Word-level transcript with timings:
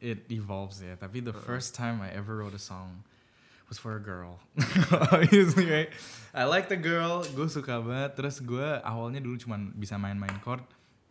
it 0.00 0.26
evolves 0.30 0.82
ya. 0.82 0.94
Tapi 0.94 1.22
the 1.22 1.34
first 1.34 1.74
time 1.74 2.02
I 2.02 2.10
ever 2.14 2.42
wrote 2.42 2.54
a 2.54 2.62
song 2.62 3.02
was 3.68 3.76
for 3.76 3.98
a 3.98 4.02
girl. 4.02 4.40
Obviously, 5.12 5.68
right? 5.68 5.90
I 6.34 6.48
like 6.48 6.72
the 6.72 6.80
girl, 6.80 7.22
gue 7.22 7.48
suka 7.50 7.82
banget. 7.84 8.16
Terus 8.16 8.40
gue 8.40 8.68
awalnya 8.80 9.20
dulu 9.20 9.36
cuman 9.36 9.76
bisa 9.76 10.00
main-main 10.00 10.38
chord, 10.40 10.64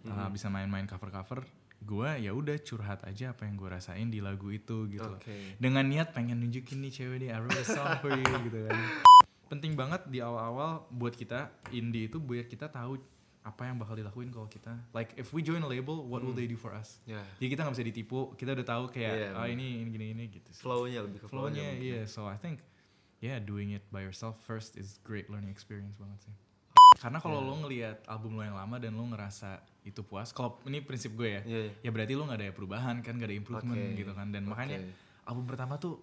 uh, 0.09 0.27
bisa 0.33 0.49
main-main 0.49 0.89
cover-cover. 0.89 1.45
Gue 1.77 2.09
ya 2.17 2.33
udah 2.33 2.57
curhat 2.65 3.05
aja 3.05 3.37
apa 3.37 3.45
yang 3.45 3.55
gue 3.55 3.69
rasain 3.69 4.09
di 4.09 4.17
lagu 4.17 4.49
itu 4.49 4.89
gitu 4.89 5.05
loh. 5.05 5.21
Oke. 5.21 5.61
Dengan 5.61 5.85
niat 5.85 6.11
pengen 6.15 6.41
nunjukin 6.41 6.81
nih 6.81 6.91
cewek 6.91 7.17
nih, 7.21 7.29
I 7.35 7.37
wrote 7.37 7.61
a 7.61 7.65
song 7.67 8.01
for 8.01 8.09
you 8.09 8.25
gitu 8.49 8.65
kan. 8.65 8.77
Penting 9.51 9.77
banget 9.79 10.03
di 10.09 10.19
awal-awal 10.19 10.89
buat 10.91 11.15
kita 11.15 11.53
indie 11.71 12.09
itu 12.09 12.17
biar 12.19 12.49
kita 12.49 12.67
tahu 12.67 12.99
apa 13.47 13.63
yang 13.63 13.79
bakal 13.79 13.95
dilakuin 13.95 14.27
kalau 14.27 14.45
kita 14.45 14.75
like 14.91 15.15
if 15.15 15.31
we 15.31 15.39
join 15.39 15.59
a 15.59 15.67
label 15.67 16.03
what 16.03 16.19
will 16.19 16.31
they 16.31 16.43
do 16.43 16.53
for 16.53 16.71
us 16.71 16.99
Ya. 17.03 17.23
jadi 17.39 17.47
kita 17.49 17.59
nggak 17.63 17.73
bisa 17.73 17.85
ditipu 17.85 18.19
kita 18.33 18.51
udah 18.51 18.67
tahu 18.67 18.83
kayak 18.89 19.13
Iya, 19.13 19.27
ah 19.31 19.47
bener. 19.47 19.55
ini 19.55 19.65
ini 19.77 19.89
gini 19.89 20.05
ini 20.11 20.23
gitu 20.29 20.49
sih. 20.49 20.59
Flow-nya 20.59 20.99
lebih 21.01 21.23
ke 21.23 21.27
flow-nya. 21.27 21.63
mungkin. 21.63 21.79
iya 21.81 22.01
so 22.03 22.25
I 22.25 22.35
think 22.35 22.59
yeah 23.17 23.39
doing 23.39 23.71
it 23.71 23.87
by 23.87 23.99
yourself 23.99 24.35
first 24.39 24.75
is 24.75 24.99
great 25.01 25.25
learning 25.25 25.47
experience 25.47 25.95
banget 25.95 26.19
sih 26.21 26.35
karena 26.97 27.17
kalau 27.17 27.39
Iya. 27.39 27.47
lo 27.47 27.55
ngelihat 27.61 27.97
album 28.05 28.35
lo 28.35 28.43
yang 28.43 28.53
lama 28.53 28.75
dan 28.75 28.91
lo 28.91 29.05
ngerasa 29.05 29.57
itu 29.81 30.01
puas 30.01 30.29
kalau 30.29 30.59
ini 30.63 30.79
prinsip 30.79 31.13
gue 31.13 31.29
ya 31.29 31.41
iya. 31.41 31.71
ya 31.79 31.89
berarti 31.89 32.13
lo 32.13 32.25
nggak 32.25 32.37
ada 32.37 32.49
perubahan 32.51 32.99
kan 32.99 33.15
gak 33.15 33.25
ada 33.25 33.37
improvement 33.37 33.77
Oke. 33.77 33.97
gitu 33.97 34.11
kan 34.11 34.27
dan 34.27 34.43
makanya 34.43 34.77
Oke. 34.77 34.91
album 35.23 35.45
pertama 35.45 35.77
tuh 35.77 35.95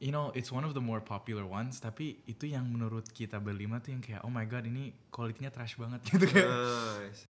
you 0.00 0.10
know 0.10 0.32
it's 0.32 0.48
one 0.50 0.64
of 0.64 0.72
the 0.72 0.80
more 0.80 1.04
popular 1.04 1.44
ones 1.44 1.76
tapi 1.78 2.24
itu 2.24 2.48
yang 2.48 2.64
menurut 2.64 3.04
kita 3.12 3.36
berlima 3.36 3.78
tuh 3.84 3.92
yang 3.92 4.02
kayak 4.02 4.24
oh 4.24 4.32
my 4.32 4.48
god 4.48 4.64
ini 4.64 4.96
kualitinya 5.12 5.52
trash 5.52 5.76
banget 5.76 6.00
gitu 6.10 6.26
Nice. 6.26 7.28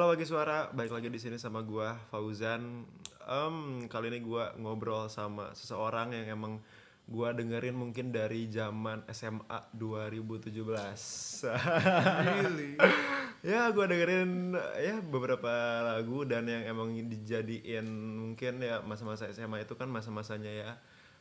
Halo 0.00 0.16
bagi 0.16 0.24
suara, 0.24 0.72
balik 0.72 0.96
lagi 0.96 1.12
di 1.12 1.20
sini 1.20 1.36
sama 1.36 1.60
gua 1.60 1.92
Fauzan. 2.08 2.88
Em, 3.28 3.84
kali 3.84 4.08
ini 4.08 4.24
gua 4.24 4.56
ngobrol 4.56 5.12
sama 5.12 5.52
seseorang 5.52 6.16
yang 6.16 6.40
emang 6.40 6.56
gua 7.04 7.36
dengerin 7.36 7.76
mungkin 7.76 8.08
dari 8.08 8.48
zaman 8.48 9.04
SMA 9.12 9.60
2017. 9.76 11.44
really 12.32 12.80
ya, 13.52 13.68
gua 13.76 13.84
dengerin 13.92 14.56
ya 14.80 15.04
beberapa 15.04 15.84
lagu 15.84 16.24
dan 16.24 16.48
yang 16.48 16.64
emang 16.64 16.96
dijadiin 16.96 17.84
mungkin 18.24 18.56
ya 18.64 18.80
masa-masa 18.80 19.28
SMA 19.36 19.68
itu 19.68 19.76
kan 19.76 19.92
masa-masanya 19.92 20.48
ya 20.48 20.70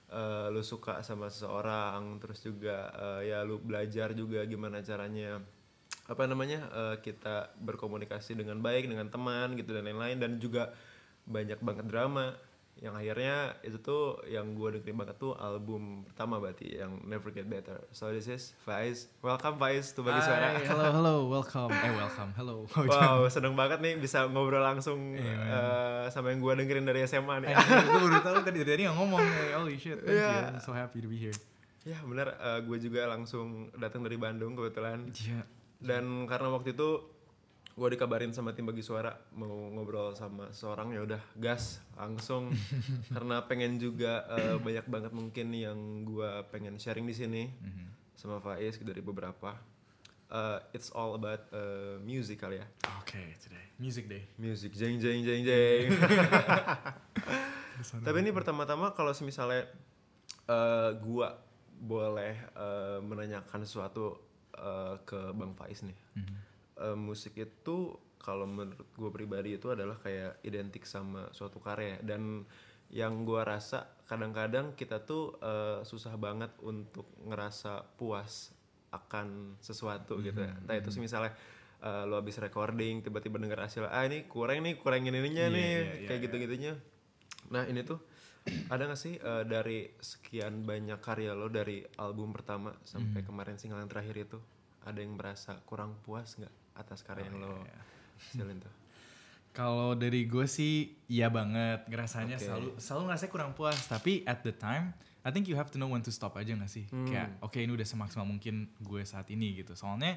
eh, 0.07 0.47
lu 0.55 0.63
suka 0.63 1.03
sama 1.03 1.27
seseorang, 1.27 2.15
terus 2.23 2.39
juga 2.47 2.95
eh, 2.95 3.35
ya 3.35 3.43
lu 3.43 3.59
belajar 3.59 4.15
juga 4.15 4.47
gimana 4.47 4.79
caranya 4.79 5.43
apa 6.09 6.25
namanya 6.25 6.59
eh, 6.73 6.95
kita 6.99 7.53
berkomunikasi 7.55 8.33
dengan 8.33 8.57
baik 8.59 8.89
dengan 8.89 9.05
teman 9.07 9.53
gitu 9.53 9.71
dan 9.71 9.85
lain-lain 9.85 10.17
dan 10.17 10.31
juga 10.35 10.73
banyak 11.23 11.61
banget 11.61 11.85
drama. 11.85 12.33
Yang 12.79 12.95
akhirnya 12.95 13.35
itu 13.59 13.77
tuh 13.77 14.03
yang 14.23 14.55
gue 14.55 14.71
dengerin 14.71 14.95
banget 14.95 15.19
tuh 15.19 15.35
album 15.35 16.07
pertama 16.07 16.39
berarti 16.39 16.79
yang 16.79 16.95
Never 17.03 17.27
Get 17.27 17.43
Better. 17.45 17.83
So 17.91 18.07
this 18.07 18.25
is 18.25 18.55
Faiz. 18.57 19.11
Welcome 19.19 19.59
Faiz 19.59 19.91
tuh 19.91 20.01
bagi 20.01 20.23
suara. 20.23 20.55
Hai, 20.55 20.63
hello 20.71 20.87
hello 20.95 21.15
welcome. 21.27 21.69
Eh 21.69 21.91
welcome 21.91 22.31
hello. 22.33 22.63
Wow 22.89 23.27
seneng 23.27 23.53
banget 23.53 23.77
nih 23.77 23.99
bisa 23.99 24.25
ngobrol 24.25 24.63
langsung 24.63 25.11
Iya, 25.11 25.27
man. 25.35 25.45
eh, 25.45 26.03
sama 26.07 26.31
yang 26.31 26.39
gue 26.39 26.53
dengerin 26.55 26.87
dari 26.87 27.03
SMA 27.03 27.43
nih. 27.43 27.51
Gue 27.51 27.99
baru 28.01 28.19
tahu 28.23 28.37
tadi 28.41 28.63
tadi 28.63 28.81
nggak 28.87 28.95
ngomong 28.95 29.21
eh, 29.21 29.51
holy 29.53 29.75
shit 29.75 29.99
thank 29.99 30.15
Iya. 30.15 30.31
you. 30.31 30.41
I'm 30.55 30.63
so 30.63 30.71
happy 30.71 31.03
to 31.03 31.09
be 31.11 31.19
here. 31.19 31.35
Ya 31.83 31.99
bener 32.01 32.31
gue 32.63 32.77
juga 32.79 33.11
langsung 33.11 33.67
datang 33.75 34.01
dari 34.01 34.15
Bandung 34.15 34.55
kebetulan. 34.55 35.03
Iya 35.11 35.43
dan 35.79 36.27
karena 36.27 36.51
waktu 36.51 36.75
itu 36.75 37.19
gue 37.79 37.89
dikabarin 37.95 38.35
sama 38.35 38.51
tim 38.51 38.67
bagi 38.67 38.83
suara 38.83 39.15
mau 39.39 39.71
ngobrol 39.71 40.11
sama 40.11 40.51
seorang 40.51 40.91
ya 40.91 41.07
udah 41.07 41.21
gas 41.39 41.79
langsung. 41.95 42.51
Karena 43.15 43.47
pengen 43.47 43.79
juga 43.79 44.27
eh, 44.35 44.59
banyak 44.59 44.85
banget 44.91 45.11
mungkin 45.15 45.55
yang 45.55 46.03
gue 46.03 46.43
pengen 46.51 46.75
sharing 46.75 47.07
di 47.07 47.15
sini 47.15 47.43
sama 48.19 48.43
Faiz 48.43 48.75
dari 48.83 48.99
beberapa. 48.99 49.55
Eh, 50.27 50.59
it's 50.75 50.91
all 50.91 51.15
about 51.15 51.47
eh, 51.55 51.95
music 52.03 52.43
kali 52.43 52.59
ya. 52.59 52.67
Oke 52.99 53.39
today 53.39 53.71
music 53.79 54.11
day. 54.11 54.27
Music 54.35 54.75
jeng 54.75 54.99
jeng 54.99 55.23
jeng 55.23 55.41
jeng. 55.47 55.87
Tapi 58.05 58.17
ini 58.19 58.35
pertama-tama 58.35 58.91
kalau 58.91 59.15
misalnya 59.23 59.63
eh, 60.51 60.91
gua 60.99 61.39
boleh 61.79 62.35
eh, 62.59 62.99
menanyakan 62.99 63.63
sesuatu 63.63 64.28
eh, 64.55 64.95
ke 65.05 65.33
Bang 65.33 65.53
Faiz 65.53 65.81
nih 65.83 65.97
Eh, 66.79 66.95
musik 66.95 67.35
itu 67.35 67.91
kalau 68.15 68.47
menurut 68.47 68.87
gue 68.95 69.11
pribadi 69.11 69.59
itu 69.59 69.67
adalah 69.67 69.99
kayak 69.99 70.39
identik 70.43 70.87
sama 70.87 71.27
suatu 71.35 71.59
karya 71.59 71.99
dan 71.99 72.47
yang 72.89 73.21
gua 73.21 73.43
rasa 73.45 73.85
kadang-kadang 74.07 74.73
kita 74.73 75.03
tuh 75.03 75.35
eh, 75.43 75.83
susah 75.83 76.15
banget 76.15 76.49
untuk 76.63 77.05
ngerasa 77.21 77.83
puas 77.99 78.55
akan 78.89 79.59
sesuatu 79.61 80.17
gitu 80.25 80.39
ya. 80.41 80.55
Entah 80.57 80.79
itu 80.79 80.89
misalnya 80.97 81.35
eh, 81.83 82.03
lo 82.07 82.17
habis 82.17 82.39
recording 82.39 83.05
tiba-tiba 83.05 83.37
denger 83.37 83.59
hasil 83.59 83.83
ah 83.85 84.07
ini 84.07 84.25
kurang 84.25 84.65
nih 84.65 84.79
kurangin 84.81 85.13
ininya 85.13 85.45
Iya, 85.45 85.53
nih 85.53 85.67
iya, 85.69 85.79
iya, 85.83 86.07
kayak 86.07 86.19
iya. 86.19 86.25
gitu-gitunya. 86.25 86.73
Nah 87.53 87.67
ini 87.67 87.83
tuh 87.85 87.99
ada 88.73 88.83
gak 88.85 88.99
sih 88.99 89.15
eh, 89.15 89.43
dari 89.45 89.89
sekian 89.97 90.63
banyak 90.63 90.99
karya 91.01 91.33
lo 91.33 91.47
dari 91.47 91.81
album 91.97 92.31
pertama 92.33 92.73
sampai 92.85 93.21
kemarin 93.27 93.57
single 93.57 93.79
yang 93.79 93.89
terakhir 93.89 94.15
itu 94.17 94.39
ada 94.85 94.99
yang 94.99 95.13
merasa 95.13 95.59
kurang 95.67 95.99
puas 96.01 96.37
nggak 96.39 96.51
atas 96.79 97.03
karya 97.03 97.27
yang 97.27 97.43
lo 97.43 97.61
iya. 97.61 97.79
hasilin 98.31 98.59
tuh? 98.63 98.73
Kalau 99.59 99.97
dari 99.97 100.29
gue 100.29 100.45
sih 100.45 100.93
iya 101.09 101.27
banget 101.27 101.83
ngerasanya 101.89 102.37
Oke. 102.37 102.45
selalu 102.45 102.69
selalu 102.79 103.03
ngerasa 103.11 103.25
kurang 103.27 103.51
puas 103.57 103.79
tapi 103.89 104.23
at 104.23 104.45
the 104.45 104.53
time 104.53 104.93
I 105.19 105.35
think 105.35 105.51
you 105.51 105.59
have 105.59 105.67
to 105.73 105.77
know 105.81 105.91
when 105.91 106.05
to 106.05 106.13
stop 106.13 106.37
aja 106.39 106.55
gak 106.55 106.71
sih 106.71 106.87
Hmm. 106.87 107.09
kayak 107.09 107.29
oke 107.43 107.57
ini 107.59 107.73
udah 107.75 107.83
semaksimal 107.83 108.23
mungkin 108.23 108.71
gue 108.79 109.01
saat 109.03 109.27
ini 109.33 109.57
gitu 109.59 109.75
soalnya 109.75 110.15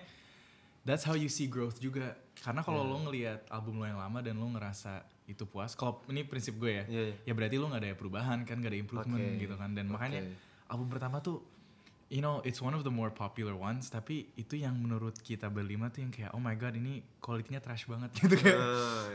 that's 0.82 1.02
how 1.02 1.14
you 1.14 1.30
see 1.30 1.46
growth 1.46 1.78
juga 1.78 2.14
karena 2.38 2.60
kalau 2.60 2.82
lo 2.82 2.98
ngelihat 3.06 3.46
album 3.48 3.78
lo 3.78 3.86
yang 3.86 3.98
lama 3.98 4.18
dan 4.18 4.34
lo 4.34 4.46
ngerasa 4.50 5.02
itu 5.30 5.46
puas 5.46 5.72
kalau 5.72 6.02
ini 6.10 6.26
prinsip 6.26 6.58
gue 6.58 6.82
ya 6.82 6.84
Iya, 6.90 7.02
iya. 7.08 7.14
ya 7.22 7.32
berarti 7.32 7.56
lo 7.56 7.70
nggak 7.70 7.82
ada 7.82 7.94
perubahan 7.94 8.42
kan 8.42 8.58
gak 8.58 8.70
ada 8.70 8.78
improvement 8.78 9.22
Oke. 9.22 9.38
gitu 9.40 9.54
kan 9.54 9.70
dan 9.72 9.86
makanya 9.86 10.20
Oke. 10.26 10.34
album 10.68 10.88
pertama 10.90 11.22
tuh 11.22 11.38
you 12.10 12.20
know 12.20 12.44
it's 12.44 12.60
one 12.60 12.74
of 12.74 12.84
the 12.84 12.92
more 12.92 13.08
popular 13.08 13.56
ones 13.56 13.88
tapi 13.88 14.28
itu 14.36 14.58
yang 14.58 14.76
menurut 14.76 15.16
kita 15.22 15.48
berlima 15.48 15.88
tuh 15.88 16.04
yang 16.04 16.12
kayak 16.12 16.28
oh 16.34 16.42
my 16.42 16.52
god 16.52 16.76
ini 16.76 17.00
kualitinya 17.22 17.56
trash 17.56 17.88
banget 17.88 18.10
gitu 18.20 18.36
kan 18.36 18.52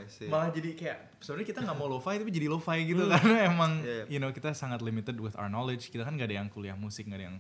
see. 0.09 0.25
malah 0.25 0.49
jadi 0.49 0.73
kayak 0.73 0.97
sebenarnya 1.21 1.47
kita 1.51 1.59
nggak 1.61 1.77
mau 1.77 1.85
lo-fi 1.85 2.17
tapi 2.17 2.31
jadi 2.31 2.47
lo-fi 2.49 2.87
gitu 2.87 3.05
karena 3.13 3.45
emang 3.45 3.83
Iya, 3.83 3.93
iya. 3.93 4.03
you 4.07 4.17
know 4.17 4.31
kita 4.31 4.55
sangat 4.55 4.81
limited 4.81 5.13
with 5.19 5.37
our 5.37 5.45
knowledge 5.45 5.91
kita 5.91 6.01
kan 6.01 6.17
nggak 6.17 6.31
ada 6.31 6.37
yang 6.41 6.49
kuliah 6.49 6.73
musik 6.73 7.05
nggak 7.05 7.19
ada 7.21 7.27
yang 7.29 7.37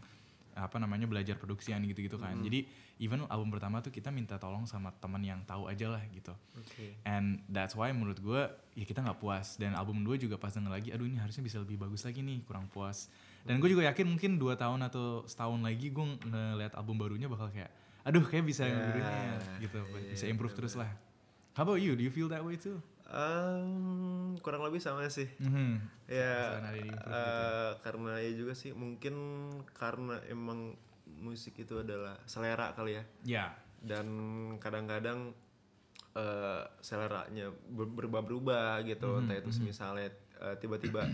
apa 0.57 0.81
namanya 0.81 1.05
belajar 1.05 1.37
produksian 1.37 1.85
gitu-gitu 1.85 2.17
kan. 2.17 2.33
Jadi 2.41 2.65
even 2.97 3.23
album 3.29 3.53
pertama 3.53 3.77
tuh 3.79 3.93
kita 3.93 4.09
minta 4.09 4.41
tolong 4.41 4.65
sama 4.65 4.89
teman 4.97 5.21
yang 5.21 5.39
tahu 5.45 5.69
aja 5.69 5.93
lah 5.93 6.01
gitu. 6.09 6.33
Oke. 6.57 6.97
and 7.05 7.45
that's 7.47 7.77
why 7.77 7.93
menurut 7.93 8.17
gue 8.17 8.41
ya 8.73 8.85
kita 8.89 9.05
nggak 9.05 9.21
puas. 9.21 9.55
Dan 9.61 9.77
album 9.77 10.01
2 10.01 10.17
juga 10.17 10.41
pas 10.41 10.49
denger 10.49 10.73
lagi 10.73 10.89
aduh 10.89 11.05
ini 11.05 11.21
harusnya 11.21 11.45
bisa 11.45 11.61
lebih 11.61 11.77
bagus 11.77 12.01
lagi 12.03 12.25
nih 12.25 12.41
kurang 12.49 12.65
puas. 12.73 13.07
Dan 13.45 13.61
gue 13.61 13.69
juga 13.71 13.85
yakin 13.87 14.05
mungkin 14.09 14.41
dua 14.41 14.57
tahun 14.57 14.83
atau 14.89 15.23
setahun 15.29 15.61
lagi 15.61 15.93
gue 15.93 16.05
ngeliat 16.25 16.73
album 16.75 16.99
barunya 16.99 17.29
bakal 17.29 17.47
kayak 17.53 17.69
aduh 18.03 18.25
kayak 18.25 18.43
bisa 18.49 18.65
yang 18.65 18.81
Ya, 18.81 18.85
barunya 18.89 19.15
gitu. 19.61 19.79
Iya, 19.79 20.09
bisa 20.17 20.25
improve 20.25 20.57
terus 20.57 20.73
lah. 20.73 20.89
How 21.53 21.65
about 21.65 21.79
you? 21.79 21.93
Do 21.93 22.03
you 22.03 22.11
feel 22.11 22.27
that 22.33 22.41
way 22.41 22.57
too 22.57 22.81
Um, 23.07 24.35
kurang 24.43 24.67
lebih 24.67 24.83
sama 24.83 25.07
sih. 25.07 25.31
Mhm. 25.39 25.79
Ya, 26.07 26.59
gitu 26.75 26.91
ya. 27.07 27.75
karena 27.79 28.19
ya 28.19 28.31
juga 28.35 28.51
sih 28.51 28.71
mungkin 28.71 29.15
karena 29.73 30.19
emang 30.27 30.75
musik 31.07 31.55
itu 31.55 31.79
adalah 31.79 32.19
selera 32.27 32.75
kali 32.75 32.99
ya. 32.99 33.03
Ya, 33.23 33.45
Dan 33.79 34.07
kadang-kadang 34.59 35.31
eh 36.17 36.63
seleranya 36.81 37.47
ber- 37.69 37.93
berubah-berubah 37.93 38.83
gitu. 38.83 39.07
Mhm, 39.07 39.19
Entah 39.23 39.37
itu 39.39 39.49
misalnya 39.61 40.09
eh, 40.37 40.55
tiba-tiba 40.59 41.07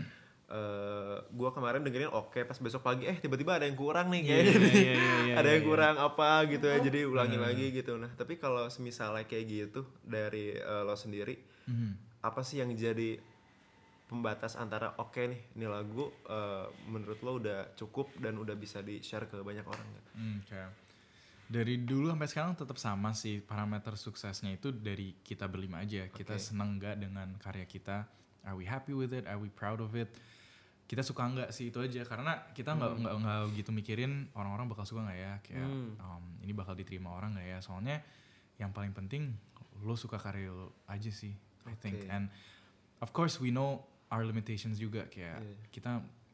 eh 0.43 1.17
gua 1.31 1.49
kemarin 1.49 1.81
dengerin 1.81 2.11
oke 2.11 2.43
pas 2.43 2.59
besok 2.59 2.83
pagi 2.83 3.07
eh 3.07 3.15
tiba-tiba 3.15 3.57
ada 3.57 3.65
yang 3.65 3.79
kurang 3.79 4.11
nih 4.11 4.21
Iya, 4.21 4.27
kayak 4.27 4.43
gini. 4.43 4.69
iya, 4.69 4.93
iya, 4.93 5.15
iya, 5.23 5.33
ada 5.39 5.49
yang 5.49 5.63
iya. 5.63 5.69
kurang 5.71 5.95
apa 5.97 6.29
gitu 6.51 6.65
ya 6.67 6.77
jadi 6.77 6.99
ulangi 7.07 7.37
lagi 7.39 7.71
gitu 7.71 7.95
nah 7.95 8.11
tapi 8.11 8.35
kalau 8.35 8.67
misalnya 8.77 9.23
kayak 9.23 9.45
gitu 9.47 9.81
dari 10.03 10.53
eh, 10.53 10.81
lo 10.83 10.93
sendiri 10.93 11.39
Mhm. 11.63 11.91
apa 12.23 12.39
sih 12.39 12.59
yang 12.59 12.71
jadi 12.71 13.19
pembatas 14.07 14.55
antara 14.55 14.93
oke 14.95 15.19
nih 15.19 15.41
ini 15.55 15.65
lagu 15.65 16.07
eh, 16.29 16.67
menurut 16.87 17.19
lo 17.19 17.31
udah 17.35 17.73
cukup 17.73 18.13
dan 18.19 18.37
udah 18.37 18.53
bisa 18.53 18.79
di 18.79 18.99
share 18.99 19.25
ke 19.25 19.41
banyak 19.41 19.65
orang 19.65 19.83
nggak? 19.83 20.05
Hmm, 20.13 20.37
kayak 20.45 20.71
dari 21.43 21.83
dulu 21.83 22.09
sampai 22.09 22.29
sekarang 22.29 22.53
tetap 22.55 22.77
sama 22.79 23.11
sih 23.11 23.43
parameter 23.43 23.93
suksesnya 23.93 24.55
itu 24.55 24.71
dari 24.71 25.17
kita 25.19 25.45
berlima 25.45 25.83
aja. 25.83 26.07
Kita 26.07 26.39
Oke. 26.39 26.41
seneng 26.41 26.79
nggak 26.79 26.95
dengan 26.97 27.27
karya 27.37 27.67
kita? 27.67 28.07
Are 28.43 28.55
we 28.55 28.63
happy 28.63 28.95
with 28.95 29.11
it? 29.11 29.27
Are 29.27 29.39
we 29.39 29.51
proud 29.51 29.79
of 29.79 29.91
it? 29.93 30.07
Kita 30.83 30.99
suka 30.99 31.25
nggak 31.25 31.49
sih 31.51 31.71
itu 31.71 31.79
aja 31.79 32.03
karena 32.03 32.43
kita 32.51 32.75
nggak 32.75 32.91
nggak 33.01 33.13
nggak 33.19 33.39
gitu 33.55 33.71
mikirin 33.71 34.27
orang-orang 34.35 34.67
bakal 34.67 34.83
suka 34.83 35.03
nggak 35.03 35.19
ya 35.19 35.33
kayak 35.41 35.67
Hmm. 35.67 35.95
um, 35.99 36.23
ini 36.43 36.51
bakal 36.51 36.75
diterima 36.75 37.15
orang 37.15 37.33
nggak 37.35 37.47
ya 37.49 37.59
soalnya 37.63 38.03
yang 38.59 38.69
paling 38.69 38.91
penting 38.93 39.31
lo 39.81 39.95
suka 39.95 40.19
karya 40.19 40.51
lo 40.51 40.75
aja 40.85 41.09
sih 41.09 41.33
I 41.65 41.75
think. 41.75 42.05
And 42.07 42.27
of 42.99 43.11
course 43.11 43.37
we 43.37 43.49
know 43.49 43.83
our 44.07 44.23
limitations 44.23 44.77
juga 44.77 45.07
kayak 45.07 45.39
Iya. 45.39 45.55
kita 45.69 45.91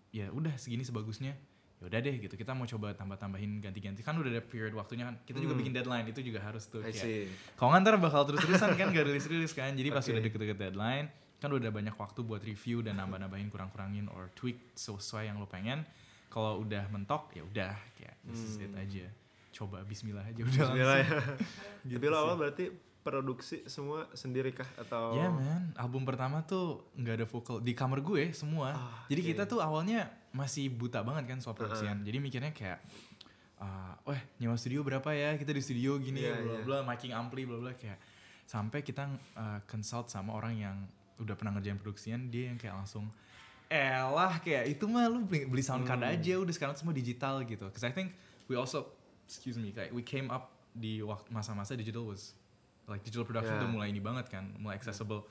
ya 0.10 0.28
udah 0.30 0.54
segini 0.56 0.82
sebagusnya 0.82 1.38
ya 1.80 1.86
udah 1.86 2.00
deh 2.00 2.16
gitu. 2.20 2.36
Kita 2.36 2.52
mau 2.52 2.66
coba 2.66 2.92
tambah-tambahin 2.92 3.64
ganti-ganti. 3.64 4.02
Kan 4.02 4.18
udah 4.18 4.28
ada 4.30 4.42
period 4.42 4.74
waktunya 4.74 5.08
kan? 5.08 5.16
Kita 5.24 5.40
juga 5.40 5.56
Hmm. 5.56 5.62
bikin 5.64 5.72
deadline 5.72 6.06
itu 6.06 6.20
juga 6.22 6.40
harus 6.42 6.66
tuh 6.66 6.82
kayak 6.82 7.32
kalau 7.56 7.72
nggak 7.72 7.82
ntar 7.82 7.96
bakal 7.98 8.22
terus-terusan 8.26 8.76
kan? 8.76 8.92
Gak 8.92 9.06
rilis-rilis 9.06 9.54
kan? 9.54 9.72
Jadi 9.72 9.88
pas 9.90 10.04
Oke. 10.04 10.12
udah 10.12 10.22
deket-deket 10.22 10.58
deadline 10.60 11.08
kan 11.40 11.48
udah 11.48 11.62
ada 11.62 11.72
banyak 11.72 11.96
waktu 11.96 12.20
buat 12.20 12.44
review 12.44 12.84
dan 12.84 13.00
nambah-nambahin 13.00 13.48
kurang-kurangin 13.48 14.12
or 14.12 14.28
tweak 14.36 14.60
sesuai 14.76 15.32
yang 15.32 15.40
lo 15.40 15.48
pengen. 15.48 15.88
Kalau 16.28 16.60
udah 16.60 16.84
mentok 16.92 17.32
ya 17.32 17.42
udah 17.42 17.74
kayak 17.96 18.16
this 18.28 18.44
is 18.44 18.60
it 18.60 18.68
Hmm. 18.68 18.84
aja. 18.84 19.08
Coba 19.50 19.82
Bismillah 19.82 20.22
aja 20.22 20.36
udah 20.36 20.52
Bismillah 20.52 20.98
ya. 21.00 21.10
Gitu 21.88 21.96
Tapi 21.96 22.06
lo 22.06 22.18
awal 22.20 22.36
berarti 22.36 22.66
produksi 23.00 23.64
semua 23.66 24.06
sendiri 24.12 24.52
kah 24.52 24.68
atau? 24.76 25.16
Ya 25.16 25.32
man, 25.32 25.72
album 25.80 26.04
pertama 26.04 26.44
tuh 26.44 26.84
nggak 27.00 27.16
ada 27.24 27.26
vokal 27.26 27.58
di 27.64 27.72
kamar 27.72 28.04
gue 28.04 28.36
semua. 28.36 28.76
Ah, 28.76 29.04
Jadi 29.08 29.22
kita 29.24 29.48
tuh 29.48 29.64
awalnya 29.64 30.12
masih 30.30 30.70
buta 30.70 31.02
banget 31.02 31.26
kan 31.26 31.40
soal 31.40 31.56
produksian. 31.56 32.04
Jadi 32.04 32.18
mikirnya 32.20 32.52
kayak, 32.52 32.80
ah, 33.58 33.96
weh 34.04 34.20
nyewa 34.38 34.60
studio 34.60 34.84
berapa 34.84 35.10
ya? 35.12 35.34
Kita 35.40 35.56
di 35.56 35.64
studio 35.64 35.96
gini 35.98 36.22
Iya, 36.22 36.38
bla 36.38 36.54
iya. 36.60 36.62
bla, 36.68 36.78
miking 36.84 37.16
ampli 37.16 37.48
bla 37.48 37.58
bla 37.58 37.72
kayak. 37.74 37.98
Sampai 38.50 38.82
kita 38.82 39.06
uh, 39.38 39.62
consult 39.70 40.10
sama 40.10 40.34
orang 40.34 40.58
yang 40.58 40.76
udah 41.22 41.38
pernah 41.38 41.54
ngerjain 41.54 41.78
produksian, 41.78 42.34
dia 42.34 42.50
yang 42.50 42.58
kayak 42.58 42.74
langsung, 42.74 43.06
elah 43.70 44.42
kayak 44.42 44.74
itu 44.74 44.90
mah 44.90 45.06
lu 45.06 45.22
beli, 45.22 45.46
beli 45.46 45.62
sound 45.62 45.86
card 45.86 46.02
Hmm. 46.02 46.10
aja 46.18 46.34
udah 46.36 46.50
sekarang 46.50 46.74
semua 46.74 46.92
digital 46.92 47.46
gitu. 47.46 47.70
Cause 47.70 47.86
I 47.86 47.94
think 47.94 48.18
we 48.50 48.58
also, 48.58 48.90
excuse 49.24 49.56
me, 49.56 49.70
kayak 49.70 49.94
we 49.94 50.02
came 50.02 50.34
up 50.34 50.50
di 50.74 50.98
waktu 51.06 51.30
masa-masa 51.30 51.78
digital 51.78 52.10
was 52.10 52.34
like 52.90 53.02
digital 53.02 53.24
production 53.24 53.54
Yeah. 53.54 53.64
udah 53.64 53.72
mulai 53.72 53.88
ini 53.88 54.00
banget 54.00 54.26
kan, 54.28 54.50
mulai 54.58 54.76
accessible. 54.76 55.24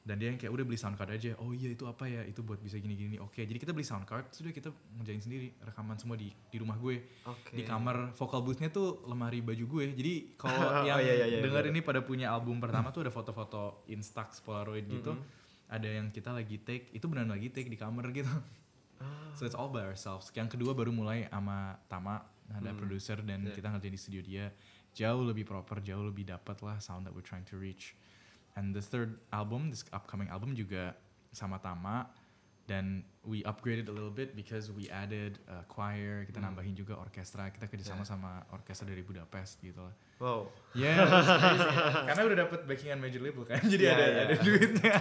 Dan 0.00 0.16
dia 0.16 0.30
yang 0.30 0.38
kayak 0.38 0.54
udah 0.54 0.62
beli 0.62 0.78
sound 0.78 0.94
card 0.94 1.10
aja. 1.10 1.34
Oh 1.36 1.50
iya 1.50 1.66
itu 1.68 1.82
apa 1.82 2.06
ya? 2.06 2.22
Itu 2.22 2.40
buat 2.40 2.58
bisa 2.58 2.78
gini-gini. 2.78 3.18
Oke, 3.18 3.42
jadi 3.42 3.58
kita 3.58 3.74
beli 3.74 3.82
sound 3.82 4.06
card, 4.06 4.30
sudah 4.30 4.50
kita 4.50 4.70
ngerjain 4.94 5.18
sendiri 5.18 5.50
rekaman 5.60 5.98
semua 5.98 6.14
di 6.14 6.30
di 6.30 6.56
rumah 6.56 6.78
gue. 6.78 7.02
Oke. 7.24 7.50
Di 7.52 7.62
kamar 7.62 8.14
vocal 8.14 8.38
boothnya 8.40 8.70
tuh 8.70 9.02
lemari 9.04 9.42
baju 9.42 9.66
gue. 9.66 9.84
Jadi 9.92 10.14
kalau 10.36 10.54
Oh, 10.62 10.86
yang 10.86 11.02
iya, 11.02 11.12
iya, 11.12 11.26
iya, 11.26 11.38
denger 11.42 11.58
bener. 11.66 11.74
ini 11.74 11.80
pada 11.82 12.00
punya 12.00 12.30
album 12.30 12.56
pertama 12.56 12.88
tuh 12.88 13.02
ada 13.02 13.10
foto-foto 13.10 13.82
Instax 13.88 14.40
Polaroid 14.40 14.86
gitu. 14.86 15.10
Mhm. 15.10 15.26
Ada 15.66 15.88
yang 15.92 16.06
kita 16.08 16.30
lagi 16.30 16.62
take, 16.62 16.94
itu 16.94 17.02
beneran 17.04 17.26
lagi 17.28 17.50
take 17.50 17.66
di 17.66 17.74
kamar 17.74 18.14
gitu. 18.14 18.30
Ah, 18.96 19.34
So 19.34 19.42
it's 19.42 19.52
all 19.52 19.68
by 19.68 19.82
ourselves. 19.82 20.30
Yang 20.30 20.54
kedua 20.54 20.70
baru 20.70 20.88
mulai 20.88 21.26
sama 21.26 21.82
Tama, 21.84 22.22
ada 22.48 22.70
Hmm. 22.70 22.78
produser 22.78 23.18
dan 23.20 23.42
Yeah. 23.42 23.52
kita 23.52 23.68
ngerjain 23.68 23.90
di 23.90 23.98
studio 23.98 24.22
dia. 24.22 24.46
Jauh 24.96 25.20
lebih 25.20 25.44
proper, 25.44 25.84
jauh 25.84 26.00
lebih 26.02 26.24
dapat 26.24 26.56
lah 26.64 26.80
sound 26.80 27.04
that 27.04 27.12
we're 27.12 27.20
trying 27.20 27.44
to 27.44 27.60
reach. 27.60 27.92
And 28.56 28.72
the 28.72 28.80
third 28.80 29.20
album, 29.28 29.68
this 29.68 29.84
upcoming 29.92 30.32
album 30.32 30.56
juga 30.56 30.96
sama 31.28 31.60
Tama 31.60 32.08
dan 32.64 33.04
we 33.22 33.44
upgraded 33.44 33.86
a 33.86 33.94
little 33.94 34.10
bit 34.10 34.32
because 34.32 34.72
we 34.72 34.88
added 34.88 35.38
a 35.46 35.62
choir, 35.68 36.24
kita 36.24 36.40
Hmm. 36.40 36.50
nambahin 36.50 36.72
juga 36.72 36.96
orkestra, 36.96 37.46
kita 37.52 37.68
kerjasama 37.68 38.02
Yeah. 38.02 38.10
sama 38.10 38.30
orkestra 38.50 38.88
dari 38.88 39.04
Budapest 39.04 39.60
gitu 39.60 39.84
lah. 39.84 39.94
Wow. 40.18 40.48
Yeah, 40.72 40.98
karena 42.10 42.22
udah 42.26 42.38
dapet 42.42 42.64
backingan 42.64 42.98
major 42.98 43.20
label 43.20 43.44
kan, 43.44 43.60
jadi 43.62 43.82
Yeah, 43.84 43.94
ada 43.94 44.04
yeah. 44.08 44.24
ada 44.24 44.34
duitnya. 44.40 44.96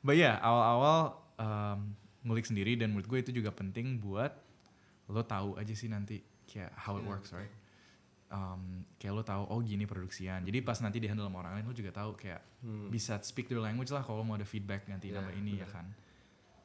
But 0.00 0.16
yeah, 0.16 0.40
awal-awal 0.40 1.00
um, 1.36 1.92
ngulik 2.24 2.48
sendiri 2.48 2.74
dan 2.74 2.90
menurut 2.90 3.06
gue 3.06 3.18
itu 3.20 3.30
juga 3.36 3.52
penting 3.52 4.00
buat 4.00 4.32
lo 5.06 5.20
tahu 5.22 5.54
aja 5.54 5.76
sih 5.76 5.86
nanti 5.86 6.24
kayak 6.48 6.72
how 6.74 6.96
it 6.96 7.04
Yeah, 7.04 7.12
works, 7.12 7.30
right? 7.30 7.52
Um, 8.26 8.82
kayak 8.96 9.14
lo 9.14 9.22
tahu 9.22 9.42
oh 9.46 9.60
gini 9.60 9.84
produksian. 9.84 10.42
Jadi 10.42 10.58
pas 10.58 10.74
nanti 10.76 10.98
di 10.98 11.06
handle 11.06 11.22
sama 11.24 11.38
orang 11.40 11.54
lain 11.54 11.66
lo 11.66 11.72
juga 11.72 11.92
tahu 11.92 12.14
kayak 12.14 12.40
Hmm. 12.60 12.88
bisa 12.88 13.20
speak 13.20 13.46
their 13.46 13.60
language 13.60 13.88
lah 13.88 14.00
kalau 14.00 14.24
mau 14.24 14.34
ada 14.34 14.42
feedback 14.42 14.88
ganti 14.88 15.08
Yeah, 15.08 15.20
nama 15.20 15.30
ini 15.30 15.60
ya 15.60 15.62
bener. 15.62 15.70
kan. 15.70 15.86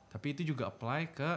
Tapi 0.09 0.27
itu 0.31 0.41
juga 0.47 0.65
apply 0.65 1.11
ke 1.11 1.29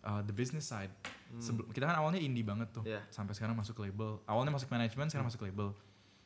uh, 0.00 0.22
the 0.22 0.32
business 0.32 0.64
side. 0.64 0.94
Hmm. 1.28 1.42
Sebelum 1.42 1.68
kita 1.68 1.84
kan 1.84 1.96
awalnya 1.96 2.16
indie 2.16 2.40
banget 2.40 2.70
tuh. 2.70 2.80
Yeah. 2.82 3.02
Sampai 3.10 3.34
sekarang 3.34 3.52
masuk 3.52 3.74
ke 3.74 3.82
label. 3.84 4.22
Awalnya 4.24 4.54
masuk 4.54 4.70
manajemen, 4.70 5.10
sekarang 5.10 5.26
Hmm. 5.26 5.34
masuk 5.34 5.44
label. 5.44 5.68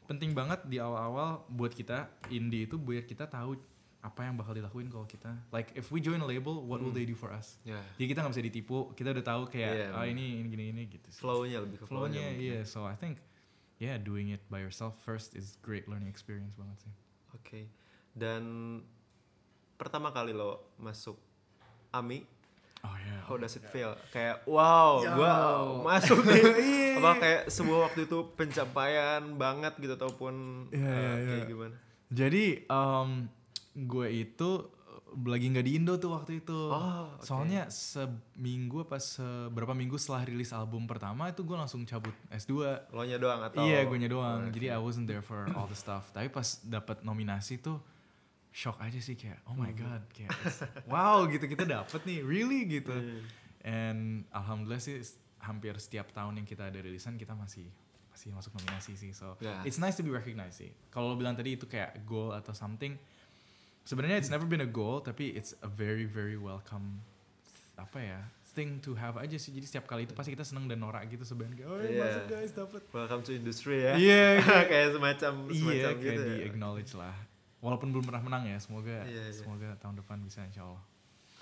Penting 0.05 0.31
banget 0.33 0.61
di 0.65 0.77
awal-awal 0.77 1.43
buat 1.49 1.73
kita 1.73 2.07
indie 2.29 2.67
itu 2.67 2.77
buat 2.77 3.03
kita 3.03 3.27
tahu 3.27 3.57
apa 4.03 4.27
yang 4.27 4.35
bakal 4.35 4.51
dilakuin 4.51 4.87
kalau 4.87 5.07
kita 5.07 5.31
like 5.49 5.71
if 5.73 5.89
we 5.89 5.99
join 5.99 6.19
a 6.19 6.27
label, 6.27 6.59
what 6.61 6.79
will 6.79 6.91
Hmm. 6.91 6.99
they 6.99 7.07
do 7.07 7.15
for 7.15 7.31
us? 7.31 7.55
Ya. 7.63 7.79
Jadi 7.95 8.07
kita 8.09 8.19
nggak 8.21 8.33
bisa 8.35 8.45
ditipu. 8.45 8.79
Kita 8.93 9.09
udah 9.11 9.23
tahu 9.25 9.43
kayak 9.47 9.73
Iya, 9.73 9.87
ah 9.89 10.03
bener. 10.03 10.11
ini 10.11 10.25
ini 10.37 10.49
gini 10.49 10.65
ini 10.69 10.83
gitu. 10.89 11.07
sih. 11.07 11.19
Flow-nya 11.19 11.59
lebih 11.61 11.79
ke 11.79 11.85
Flow-nya 11.85 12.19
mungkin. 12.21 12.43
iya. 12.43 12.61
So 12.65 12.83
I 12.83 12.95
think 12.95 13.23
yeah 13.79 13.95
doing 13.97 14.29
it 14.29 14.43
by 14.47 14.59
yourself 14.59 14.99
first 14.99 15.33
is 15.33 15.55
great 15.59 15.87
learning 15.87 16.07
experience 16.07 16.51
banget 16.53 16.83
sih. 16.83 16.93
Oke. 17.33 17.61
Dan 18.11 18.43
pertama 19.77 20.11
kali 20.11 20.31
lo 20.31 20.75
masuk 20.77 21.15
AMI, 21.91 22.27
Oh 22.83 22.97
yeah. 22.97 23.23
how 23.23 23.37
does 23.37 23.55
it 23.55 23.63
feel? 23.65 23.95
Kayak 24.11 24.43
wow, 24.45 24.99
Yo. 24.99 25.15
gua 25.15 25.33
masuk 25.81 26.19
nih. 26.27 26.43
Iya. 26.59 26.99
Apa 26.99 27.11
kayak 27.17 27.43
sebuah 27.49 27.79
waktu 27.87 28.05
itu 28.05 28.19
pencapaian 28.35 29.23
banget 29.33 29.79
gitu 29.79 29.95
ataupun 29.95 30.67
Iya, 30.69 30.83
eh, 30.83 30.91
iya, 30.91 31.13
kayak 31.23 31.39
iya. 31.39 31.47
gimana? 31.47 31.77
Jadi 32.11 32.45
um, 32.67 33.11
gue 33.75 34.07
itu 34.11 34.51
lagi 35.13 35.45
nggak 35.53 35.67
di 35.69 35.73
Indo 35.77 36.01
tuh 36.01 36.17
waktu 36.17 36.41
itu. 36.41 36.57
Oh, 36.73 37.05
oke. 37.13 37.21
Soalnya 37.21 37.69
seminggu 37.69 38.85
apa 38.85 38.97
seberapa 38.97 39.73
minggu 39.73 40.01
setelah 40.01 40.25
rilis 40.25 40.51
album 40.51 40.89
pertama 40.89 41.29
itu 41.29 41.45
gue 41.45 41.53
langsung 41.53 41.85
cabut 41.85 42.17
S2. 42.33 42.53
Lo 42.89 43.05
nya 43.05 43.21
doang 43.21 43.45
atau 43.45 43.61
Iya, 43.61 43.85
gue 43.85 44.09
doang. 44.09 44.49
Oh, 44.49 44.53
Jadi. 44.53 44.73
I 44.73 44.81
wasn't 44.81 45.05
there 45.05 45.21
for 45.21 45.45
all 45.53 45.69
the 45.69 45.77
stuff. 45.77 46.09
Tapi 46.11 46.33
pas 46.33 46.65
dapat 46.65 47.05
nominasi 47.05 47.61
tuh 47.61 47.77
shock 48.53 48.81
aja 48.81 49.01
sih 49.01 49.17
kayak 49.17 49.41
oh 49.49 49.57
my 49.57 49.73
Hmm. 49.73 49.81
god 49.81 50.03
kayak 50.13 50.29
wow 50.85 51.25
gitu 51.25 51.45
kita 51.45 51.65
dapet 51.65 52.01
nih 52.05 52.21
really 52.21 52.69
gitu. 52.69 52.93
Hmm. 52.93 53.21
And 53.65 54.01
alhamdulillah 54.29 54.81
sih 54.81 55.01
hampir 55.41 55.73
setiap 55.77 56.09
tahun 56.11 56.37
yang 56.37 56.47
kita 56.47 56.69
ada 56.69 56.77
rilisan 56.77 57.17
kita 57.17 57.33
masih 57.33 57.69
masih 58.09 58.29
masuk 58.33 58.53
nominasi 58.55 58.93
sih. 58.95 59.13
So 59.13 59.37
Ya. 59.41 59.61
it's 59.65 59.77
nice 59.77 59.97
to 59.97 60.05
be 60.05 60.13
recognized 60.13 60.57
sih. 60.57 60.73
Kalau 60.89 61.13
lo 61.13 61.17
bilang 61.17 61.33
tadi 61.33 61.57
itu 61.57 61.65
kayak 61.65 62.05
goal 62.05 62.33
atau 62.33 62.53
something, 62.53 62.97
sebenarnya 63.83 64.17
it's 64.17 64.31
never 64.31 64.47
been 64.47 64.63
a 64.63 64.69
goal 64.69 64.99
tapi 64.99 65.33
it's 65.33 65.53
a 65.61 65.69
very 65.69 66.05
very 66.05 66.37
welcome 66.37 67.03
apa 67.75 67.99
ya 67.99 68.21
thing 68.53 68.77
to 68.85 68.93
have 68.93 69.17
aja 69.17 69.41
sih. 69.41 69.49
Jadi 69.49 69.65
setiap 69.65 69.89
kali 69.89 70.05
itu 70.05 70.13
pasti 70.13 70.37
kita 70.37 70.45
seneng 70.45 70.69
dan 70.69 70.77
norak 70.77 71.09
gitu 71.09 71.25
sebenarnya. 71.25 71.65
Oh 71.65 71.81
Iya. 71.81 72.05
masuk 72.05 72.25
guys 72.29 72.53
dapet. 72.53 72.83
Welcome 72.93 73.25
to 73.25 73.33
industry 73.33 73.81
ya. 73.81 73.97
Iya. 73.97 74.25
kayak 74.71 74.89
semacam 74.93 75.33
Iya 75.49 75.57
semacam 75.57 75.73
kayak 75.81 75.97
gitu. 76.05 76.23
di 76.23 76.35
ya. 76.37 76.45
acknowledge 76.53 76.93
lah. 76.93 77.17
Walaupun 77.65 77.89
belum 77.97 78.05
pernah 78.05 78.21
menang 78.21 78.45
ya, 78.53 78.61
semoga 78.61 79.09
Iya, 79.09 79.25
iya. 79.25 79.33
semoga 79.33 79.73
tahun 79.81 80.05
depan 80.05 80.21
bisa 80.21 80.45
insya 80.45 80.69
Allah. 80.69 80.85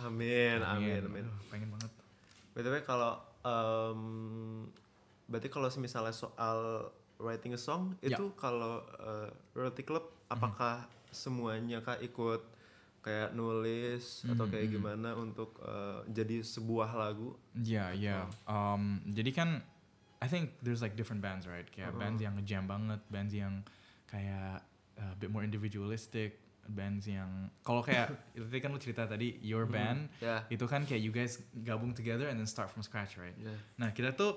Amin, 0.00 0.62
amin, 0.62 1.02
amin. 1.02 1.24
Aduh, 1.26 1.38
pengen 1.50 1.68
banget. 1.74 1.90
BTW 2.54 2.76
kalau 2.86 3.18
em, 3.42 4.00
berarti 5.26 5.48
kalau 5.50 5.66
misalnya 5.76 6.14
soal 6.14 6.88
writing 7.20 7.52
a 7.52 7.60
song 7.60 7.94
Ya. 8.00 8.16
itu 8.16 8.32
kalau 8.34 8.80
eh, 8.96 9.28
Royalty 9.52 9.82
Club 9.82 10.02
apakah 10.26 10.84
semuanya 11.10 11.78
kah 11.78 11.98
ikut 11.98 12.40
kayak 13.00 13.32
nulis 13.32 14.24
atau 14.24 14.44
Mhm, 14.44 14.50
kayak 14.50 14.66
mhm. 14.66 14.74
gimana 14.74 15.10
untuk 15.14 15.56
eh, 15.58 16.00
jadi 16.10 16.40
sebuah 16.40 16.90
lagu? 16.92 17.32
Iya, 17.54 17.92
iya. 17.92 18.16
Um, 18.44 19.00
jadi 19.06 19.30
kan 19.30 19.48
I 20.18 20.28
think 20.28 20.52
there's 20.60 20.80
like 20.80 20.94
different 20.94 21.20
bands, 21.20 21.44
right? 21.44 21.64
Kayak 21.66 21.92
Uh-uh. 21.92 22.00
bands 22.02 22.20
yang 22.20 22.36
ngejam 22.36 22.64
banget, 22.64 23.00
bands 23.08 23.32
yang 23.32 23.64
kayak 24.04 24.60
uh, 24.96 25.12
a 25.12 25.16
bit 25.16 25.28
more 25.28 25.40
individualistic, 25.40 26.36
bands 26.68 27.08
yang 27.08 27.48
kalau 27.60 27.80
kayak 27.80 28.12
itu 28.36 28.44
kan 28.54 28.68
lu 28.68 28.76
cerita 28.76 29.08
tadi 29.08 29.40
your 29.40 29.64
band 29.64 30.12
Ya. 30.20 30.44
itu 30.46 30.62
kan 30.64 30.84
kayak 30.84 31.00
you 31.00 31.08
guys 31.08 31.40
gabung 31.58 31.90
together 31.90 32.28
and 32.28 32.36
then 32.36 32.44
start 32.44 32.68
from 32.68 32.84
scratch, 32.84 33.16
right? 33.16 33.32
ya. 33.34 33.56
Nah, 33.76 33.90
kita 33.90 34.12
tuh 34.12 34.36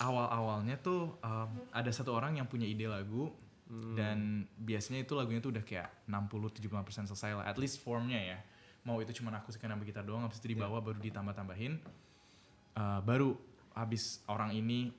awal-awalnya 0.00 0.80
tuh 0.80 1.14
um, 1.20 1.50
ada 1.70 1.92
satu 1.92 2.10
orang 2.10 2.40
yang 2.40 2.48
punya 2.48 2.64
ide 2.64 2.88
lagu 2.88 3.28
Hmm. 3.70 3.94
dan 3.94 4.18
biasanya 4.58 5.06
itu 5.06 5.14
lagunya 5.14 5.38
tuh 5.38 5.54
udah 5.54 5.62
kayak 5.62 5.86
60-70% 6.10 7.06
selesai 7.06 7.38
lah 7.38 7.46
at 7.46 7.54
least 7.54 7.78
formnya 7.78 8.18
ya 8.18 8.38
mau 8.82 8.98
itu 8.98 9.14
cuma 9.14 9.30
aku 9.30 9.54
sekarang 9.54 9.78
gitar 9.86 10.02
doang 10.02 10.26
habis 10.26 10.42
itu 10.42 10.58
dibawa 10.58 10.82
baru 10.82 10.98
ditambah-tambahin 10.98 11.78
Uh, 12.70 12.98
baru 13.02 13.34
habis 13.74 14.22
orang 14.26 14.54
ini 14.54 14.94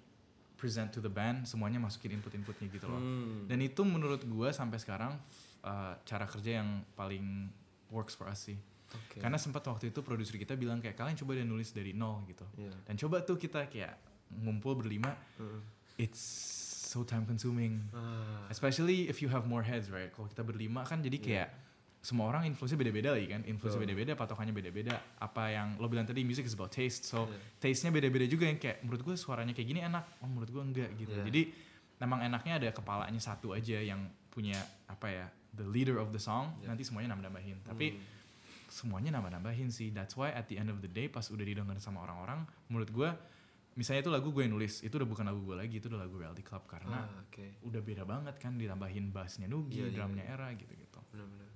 present 0.56 0.88
to 0.88 1.00
the 1.00 1.08
band 1.08 1.44
semuanya 1.44 1.80
masukin 1.80 2.16
input-inputnya 2.16 2.68
gitu 2.68 2.88
loh 2.88 3.00
Hmm. 3.00 3.48
dan 3.48 3.60
itu 3.60 3.84
menurut 3.84 4.24
gua 4.24 4.52
sampai 4.52 4.80
sekarang 4.80 5.20
uh, 5.64 5.96
cara 6.04 6.24
kerja 6.28 6.64
yang 6.64 6.84
paling 6.96 7.52
works 7.88 8.16
for 8.16 8.28
us 8.28 8.48
sih 8.48 8.60
Oke. 8.92 9.20
Karena 9.20 9.40
sempat 9.40 9.64
waktu 9.64 9.92
itu 9.92 10.00
produser 10.00 10.36
kita 10.36 10.56
bilang 10.56 10.80
kayak 10.80 10.96
kalian 10.96 11.16
coba 11.16 11.32
deh 11.36 11.48
nulis 11.48 11.72
dari 11.72 11.92
nol 11.92 12.28
gitu. 12.28 12.44
Iya. 12.56 12.76
Dan 12.84 13.00
coba 13.00 13.24
tuh 13.24 13.36
kita 13.36 13.72
kayak 13.72 13.96
ngumpul 14.40 14.80
berlima, 14.80 15.12
it's 15.98 16.22
so 16.88 17.04
time 17.04 17.24
consuming. 17.26 17.84
Ah, 17.92 18.48
Especially 18.50 19.08
if 19.08 19.22
you 19.22 19.30
have 19.30 19.48
more 19.48 19.64
heads, 19.64 19.88
right? 19.88 20.12
Kalau 20.12 20.28
kita 20.28 20.44
berlima 20.44 20.84
kan 20.84 21.00
jadi 21.00 21.18
kayak 21.18 21.50
semua 22.02 22.26
orang 22.28 22.50
influence 22.50 22.74
beda-beda 22.74 23.14
lagi 23.14 23.30
kan. 23.30 23.46
Influence 23.46 23.78
Betul. 23.78 23.86
beda-beda, 23.94 24.12
patokannya 24.18 24.52
beda-beda. 24.52 24.98
Apa 25.22 25.54
yang 25.54 25.78
lo 25.78 25.86
bilang 25.86 26.04
tadi 26.04 26.26
music 26.26 26.50
is 26.50 26.58
about 26.58 26.74
taste. 26.74 27.06
So 27.06 27.30
Iya. 27.30 27.38
taste-nya 27.62 27.94
beda-beda 27.94 28.26
juga 28.26 28.50
yang 28.50 28.58
kayak 28.58 28.82
menurut 28.82 29.02
gue 29.06 29.16
suaranya 29.16 29.54
kayak 29.54 29.68
gini 29.70 29.80
enak, 29.80 30.04
oh 30.20 30.28
menurut 30.28 30.50
gue 30.50 30.64
enggak 30.66 30.90
gitu. 30.98 31.14
Iya. 31.14 31.26
Jadi 31.30 31.42
memang 32.02 32.26
enaknya 32.26 32.54
ada 32.58 32.70
kepalanya 32.74 33.22
satu 33.22 33.54
aja 33.54 33.78
yang 33.78 34.02
punya 34.34 34.58
apa 34.90 35.08
ya, 35.08 35.26
the 35.54 35.64
leader 35.64 36.02
of 36.02 36.10
the 36.10 36.18
song, 36.20 36.58
Iya. 36.60 36.74
nanti 36.74 36.82
semuanya 36.82 37.14
nambah-nambahin. 37.14 37.62
Tapi 37.64 37.88
Hmm. 37.94 38.02
semuanya 38.66 39.22
nambah-nambahin 39.22 39.70
sih. 39.70 39.94
That's 39.94 40.18
why 40.18 40.34
at 40.34 40.50
the 40.50 40.58
end 40.58 40.74
of 40.74 40.82
the 40.82 40.90
day 40.90 41.06
pas 41.06 41.30
udah 41.30 41.46
didengar 41.46 41.78
sama 41.78 42.02
orang-orang, 42.02 42.50
menurut 42.66 42.90
gue 42.90 43.10
misalnya 43.74 44.02
itu 44.02 44.12
lagu 44.12 44.30
gue 44.30 44.42
yang 44.42 44.52
nulis, 44.52 44.80
itu 44.80 44.92
udah 44.92 45.06
bukan 45.06 45.24
lagu 45.24 45.42
gue 45.42 45.56
lagi, 45.56 45.76
itu 45.78 45.88
udah 45.88 46.02
lagu 46.02 46.16
Reality 46.16 46.42
Club 46.42 46.64
karena 46.66 46.98
Ah, 47.02 47.22
oke. 47.22 47.64
udah 47.64 47.82
beda 47.82 48.04
banget 48.04 48.36
kan 48.36 48.56
ditambahin 48.56 49.10
bassnya 49.10 49.46
Nugi, 49.46 49.80
Iya, 49.80 49.86
iya, 49.86 49.96
drumnya 49.96 50.24
Era 50.26 50.52
gitu-gitu. 50.52 51.00
Benar-benar. 51.10 51.50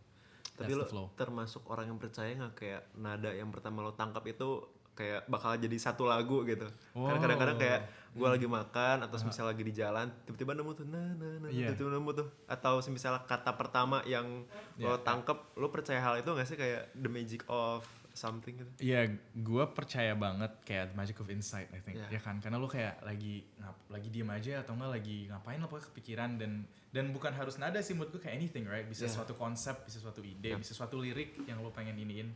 Tapi 0.55 0.71
lo 0.71 0.85
flow. 0.85 1.11
termasuk 1.13 1.67
orang 1.67 1.85
yang 1.85 1.97
percaya 1.97 2.31
nggak 2.31 2.53
kayak 2.53 2.81
nada 2.95 3.27
yang 3.29 3.49
pertama 3.49 3.81
lo 3.81 3.91
tangkap 3.91 4.23
itu 4.23 4.63
kayak 4.91 5.27
bakal 5.27 5.51
jadi 5.53 5.75
satu 5.75 6.07
lagu 6.07 6.43
gitu. 6.45 6.63
Karena 6.93 7.19
kadang-kadang 7.19 7.57
kayak 7.57 7.81
gue 8.15 8.23
lagi 8.25 8.47
makan 8.47 9.03
atau 9.03 9.19
misalnya 9.21 9.51
lagi 9.51 9.59
di 9.61 9.73
jalan 9.73 10.07
tiba-tiba 10.23 10.55
nemu 10.55 10.71
tuh 10.71 10.87
nah 10.87 11.11
nah 11.11 11.35
nah 11.37 11.49
Iya. 11.51 11.75
tiba-tiba 11.75 11.91
nemu 11.93 12.09
tuh 12.15 12.27
atau 12.47 12.79
misalnya 12.87 13.19
kata 13.21 13.51
pertama 13.53 13.99
yang 14.05 14.47
lo 14.77 14.95
Iya. 14.95 15.03
tangkep 15.03 15.37
lo 15.53 15.67
percaya 15.67 15.99
hal 15.99 16.15
itu 16.15 16.31
nggak 16.31 16.47
sih 16.47 16.55
kayak 16.55 16.95
the 16.95 17.11
magic 17.11 17.43
of 17.45 17.83
something 18.15 18.55
gitu. 18.55 18.71
Iya, 18.79 19.11
gue 19.35 19.63
percaya 19.75 20.15
banget 20.15 20.51
kayak 20.63 20.91
the 20.91 20.95
magic 20.95 21.19
of 21.19 21.27
insight, 21.27 21.67
I 21.75 21.83
think. 21.83 21.99
Iya. 21.99 22.15
Ya 22.15 22.19
kan, 22.23 22.39
karena 22.39 22.55
lu 22.55 22.65
kayak 22.65 23.03
lagi 23.03 23.43
ngap, 23.59 23.75
lagi 23.91 24.07
diem 24.07 24.31
aja 24.31 24.63
atau 24.63 24.73
enggak 24.73 24.91
lagi 24.97 25.27
ngapain 25.27 25.59
lo 25.59 25.67
pokoknya 25.67 25.87
kepikiran 25.91 26.31
dan 26.39 26.51
dan 26.95 27.11
bukan 27.11 27.35
harus 27.35 27.59
nada 27.59 27.83
sih 27.83 27.91
menurut 27.91 28.15
gue 28.15 28.21
kayak 28.23 28.39
anything, 28.39 28.63
right? 28.65 28.87
Bisa 28.87 29.05
Iya. 29.05 29.19
suatu 29.19 29.35
konsep, 29.35 29.83
bisa 29.83 29.99
suatu 29.99 30.23
ide, 30.23 30.55
Yap. 30.55 30.63
bisa 30.63 30.71
suatu 30.71 30.95
lirik 30.95 31.35
yang 31.43 31.59
lo 31.59 31.69
pengen 31.69 31.99
iniin, 31.99 32.31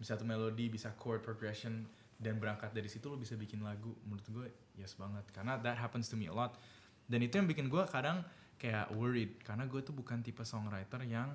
bisa 0.00 0.16
satu 0.16 0.24
melodi, 0.24 0.72
bisa 0.72 0.88
chord 0.96 1.20
progression 1.20 1.84
dan 2.16 2.40
berangkat 2.40 2.72
dari 2.72 2.88
situ 2.88 3.12
lo 3.12 3.20
bisa 3.20 3.36
bikin 3.36 3.60
lagu. 3.60 3.92
Menurut 4.08 4.24
gue 4.32 4.46
yes 4.80 4.96
banget, 4.96 5.28
karena 5.36 5.60
that 5.60 5.76
happens 5.76 6.08
to 6.08 6.16
me 6.16 6.26
a 6.26 6.34
lot. 6.34 6.56
Dan 7.04 7.20
itu 7.20 7.36
yang 7.36 7.44
bikin 7.44 7.68
gue 7.68 7.84
kadang 7.92 8.24
kayak 8.56 8.92
worried 8.92 9.40
karena 9.40 9.64
gue 9.68 9.80
tuh 9.80 9.92
bukan 9.92 10.20
tipe 10.20 10.44
songwriter 10.44 11.00
yang 11.04 11.32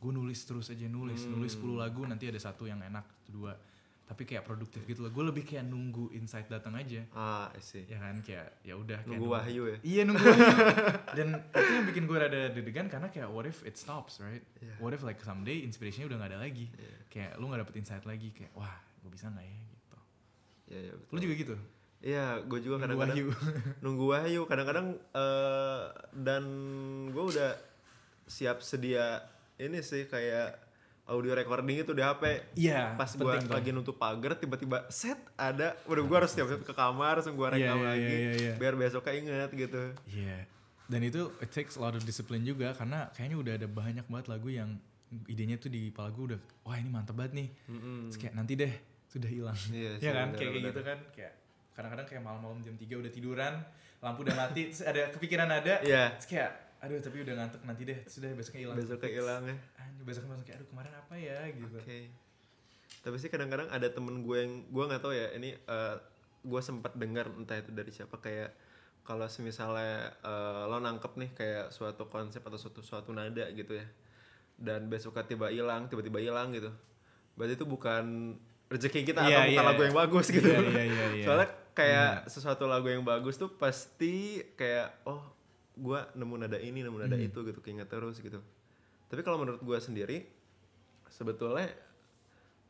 gue 0.00 0.10
nulis 0.10 0.40
terus 0.40 0.68
aja 0.68 0.86
nulis, 0.86 1.20
Hmm. 1.22 1.36
nulis 1.36 1.52
10 1.52 1.76
lagu 1.76 2.02
nanti 2.02 2.24
ada 2.24 2.36
satu 2.36 2.64
yang 2.64 2.80
enak, 2.80 3.04
dua. 3.26 3.52
Tapi 4.02 4.26
kayak 4.26 4.42
produktif 4.42 4.82
gitu 4.82 5.06
loh. 5.06 5.12
Gue 5.12 5.22
lebih 5.22 5.46
kayak 5.46 5.62
nunggu 5.62 6.10
insight 6.10 6.50
datang 6.50 6.74
aja. 6.74 7.06
Ah, 7.12 7.46
I 7.52 7.62
see. 7.62 7.86
ya 7.86 7.94
kan? 7.96 8.18
Kayak 8.20 8.58
ya 8.60 8.74
udah 8.74 8.98
kayak 8.98 9.06
Nunggu 9.06 9.26
wahyu 9.30 9.62
ya. 9.70 9.76
iya 9.86 10.02
nunggu 10.02 10.18
wahyu. 10.18 10.50
Dan 11.20 11.28
itu 11.38 11.70
yang 11.70 11.86
bikin 11.86 12.02
gue 12.04 12.18
rada 12.18 12.40
deg-degan 12.50 12.90
karena 12.90 13.06
kayak 13.06 13.30
what 13.30 13.46
if 13.46 13.62
it 13.62 13.78
stops 13.78 14.18
right? 14.18 14.42
Iya. 14.58 14.74
what 14.78 14.90
if 14.90 15.04
like 15.04 15.20
someday 15.20 15.62
inspirationnya 15.62 16.10
udah 16.10 16.18
gak 16.18 16.30
ada 16.34 16.40
lagi. 16.42 16.66
Iya. 16.72 16.96
kayak 17.06 17.30
lu 17.38 17.46
gak 17.46 17.62
dapet 17.62 17.74
insight 17.76 18.02
lagi 18.02 18.28
kayak 18.30 18.50
wah 18.52 18.74
gue 18.98 19.10
bisa 19.10 19.30
gak 19.30 19.46
ya? 19.46 19.54
Gitu. 19.68 19.98
Iya, 20.66 20.78
iya, 20.80 20.92
betul. 20.96 21.12
lu 21.12 21.18
juga 21.20 21.34
gitu? 21.36 21.54
Iya, 22.00 22.24
gue 22.42 22.58
juga 22.58 22.74
nunggu 22.74 22.82
kadang-kadang 22.82 23.14
wahyu. 23.14 23.26
nunggu 23.84 24.04
wahyu. 24.08 24.40
Kadang-kadang 24.44 24.86
eh, 25.14 25.82
dan 26.16 26.44
gue 27.06 27.24
udah 27.28 27.50
siap 28.24 28.58
sedia 28.58 29.22
ini 29.60 29.78
sih 29.84 30.08
kayak 30.08 30.56
audio 31.10 31.34
recording 31.34 31.82
itu 31.82 31.92
di 31.92 32.00
HP 32.00 32.22
iya 32.56 32.94
pas 32.94 33.10
gue 33.12 33.34
lagi 33.50 33.70
nutup 33.74 33.98
pagar 33.98 34.38
tiba-tiba 34.38 34.86
set 34.88 35.18
ada 35.34 35.76
udah 35.84 36.02
gue 36.06 36.16
harus 36.16 36.32
tiap 36.32 36.48
ke 36.48 36.72
kamar 36.72 37.20
langsung 37.20 37.34
gue 37.34 37.48
rekam 37.50 37.76
iya, 37.76 37.88
lagi 37.92 38.14
iya, 38.14 38.32
iya. 38.38 38.52
biar 38.56 38.74
besoknya 38.78 39.12
inget 39.18 39.50
gitu 39.52 39.82
Iya. 40.08 40.46
Dan 40.90 41.06
itu 41.06 41.30
it 41.38 41.54
takes 41.54 41.78
a 41.78 41.80
lot 41.86 41.94
of 41.94 42.02
discipline 42.02 42.42
juga 42.42 42.74
karena 42.74 43.06
kayaknya 43.14 43.36
udah 43.38 43.52
ada 43.62 43.68
banyak 43.70 44.06
banget 44.10 44.26
lagu 44.26 44.50
yang 44.50 44.74
idenya 45.30 45.54
tuh 45.54 45.70
di 45.70 45.94
kepala 45.94 46.10
gue 46.10 46.34
udah 46.34 46.40
wah 46.66 46.74
ini 46.74 46.90
mantep 46.90 47.14
banget 47.14 47.32
nih. 47.38 47.48
Mm-mm. 47.70 48.10
Terus 48.10 48.18
kayak 48.18 48.34
nanti 48.34 48.52
deh 48.58 48.74
sudah 49.06 49.30
hilang. 49.30 49.58
Iya 49.70 49.90
ya 50.02 50.10
kan 50.10 50.28
kayak 50.34 50.50
kayak 50.50 50.66
gitu 50.74 50.80
kan 50.82 50.98
kayak 51.14 51.32
kadang-kadang 51.78 52.06
kayak 52.10 52.22
malam-malam 52.26 52.58
jam 52.66 52.74
3 52.74 52.90
udah 53.06 53.12
tiduran, 53.14 53.54
lampu 54.02 54.20
udah 54.26 54.34
mati, 54.34 54.74
terus 54.74 54.82
ada 54.82 55.02
kepikiran 55.14 55.46
ada. 55.46 55.74
Iya. 55.86 56.18
Terus 56.18 56.26
kayak 56.26 56.50
aduh 56.80 56.96
tapi 56.98 57.20
udah 57.20 57.34
ngantuk 57.36 57.60
nanti 57.68 57.82
deh, 57.84 57.98
sudah 58.08 58.32
besoknya 58.32 58.60
hilang. 58.64 58.76
besoknya 58.80 59.10
hilang 59.12 59.42
ya 59.44 59.56
Anjir, 59.76 60.02
besoknya 60.08 60.28
langsung 60.32 60.46
kayak 60.48 60.58
aduh 60.64 60.68
kemarin 60.72 60.92
apa 60.96 61.14
ya 61.16 61.38
gitu. 61.52 61.76
Oke. 61.76 62.00
Tapi 63.00 63.16
sih 63.16 63.28
kadang-kadang 63.28 63.68
ada 63.68 63.88
temen 63.88 64.24
gue 64.24 64.36
yang 64.40 64.52
gue 64.68 64.84
nggak 64.88 65.02
tahu 65.04 65.12
ya 65.12 65.28
ini 65.36 65.52
eh, 65.56 65.96
gue 66.40 66.60
sempat 66.64 66.96
dengar 66.96 67.28
entah 67.36 67.60
itu 67.60 67.70
dari 67.72 67.92
siapa 67.92 68.16
kayak 68.16 68.50
kalau 69.04 69.28
misalnya 69.40 70.12
eh, 70.24 70.62
lo 70.68 70.80
nangkep 70.80 71.12
nih 71.20 71.30
kayak 71.36 71.66
suatu 71.68 72.08
konsep 72.08 72.40
atau 72.40 72.56
suatu 72.56 72.80
suatu 72.80 73.12
nada 73.12 73.44
gitu 73.52 73.76
ya 73.76 73.84
dan 74.60 74.88
besoknya 74.92 75.24
tiba 75.24 75.48
hilang 75.48 75.88
tiba-tiba 75.88 76.20
hilang 76.20 76.52
gitu 76.52 76.68
berarti 77.36 77.56
itu 77.56 77.64
bukan 77.64 78.36
rezeki 78.68 79.08
kita 79.08 79.24
Iya, 79.24 79.36
atau 79.40 79.48
bukan 79.48 79.56
iya. 79.64 79.68
lagu 79.72 79.82
yang 79.88 79.96
bagus 79.96 80.26
gitu 80.28 80.48
Iya, 80.48 80.60
iya, 80.60 80.84
iya, 80.84 81.06
iya. 81.16 81.24
soalnya 81.24 81.48
kayak 81.72 82.12
sesuatu 82.28 82.68
lagu 82.68 82.86
yang 82.92 83.00
bagus 83.00 83.40
tuh 83.40 83.48
pasti 83.56 84.44
kayak 84.54 85.00
oh 85.08 85.39
gue 85.72 86.00
nemu 86.14 86.34
nada 86.36 86.56
ini 86.56 86.80
nemu 86.80 86.98
nada 86.98 87.14
Hmm. 87.14 87.24
itu 87.24 87.38
gitu 87.42 87.60
keinget 87.60 87.86
terus 87.86 88.18
gitu 88.18 88.40
tapi 89.06 89.20
kalau 89.20 89.38
menurut 89.38 89.58
gue 89.58 89.78
sendiri 89.78 90.26
sebetulnya 91.06 91.70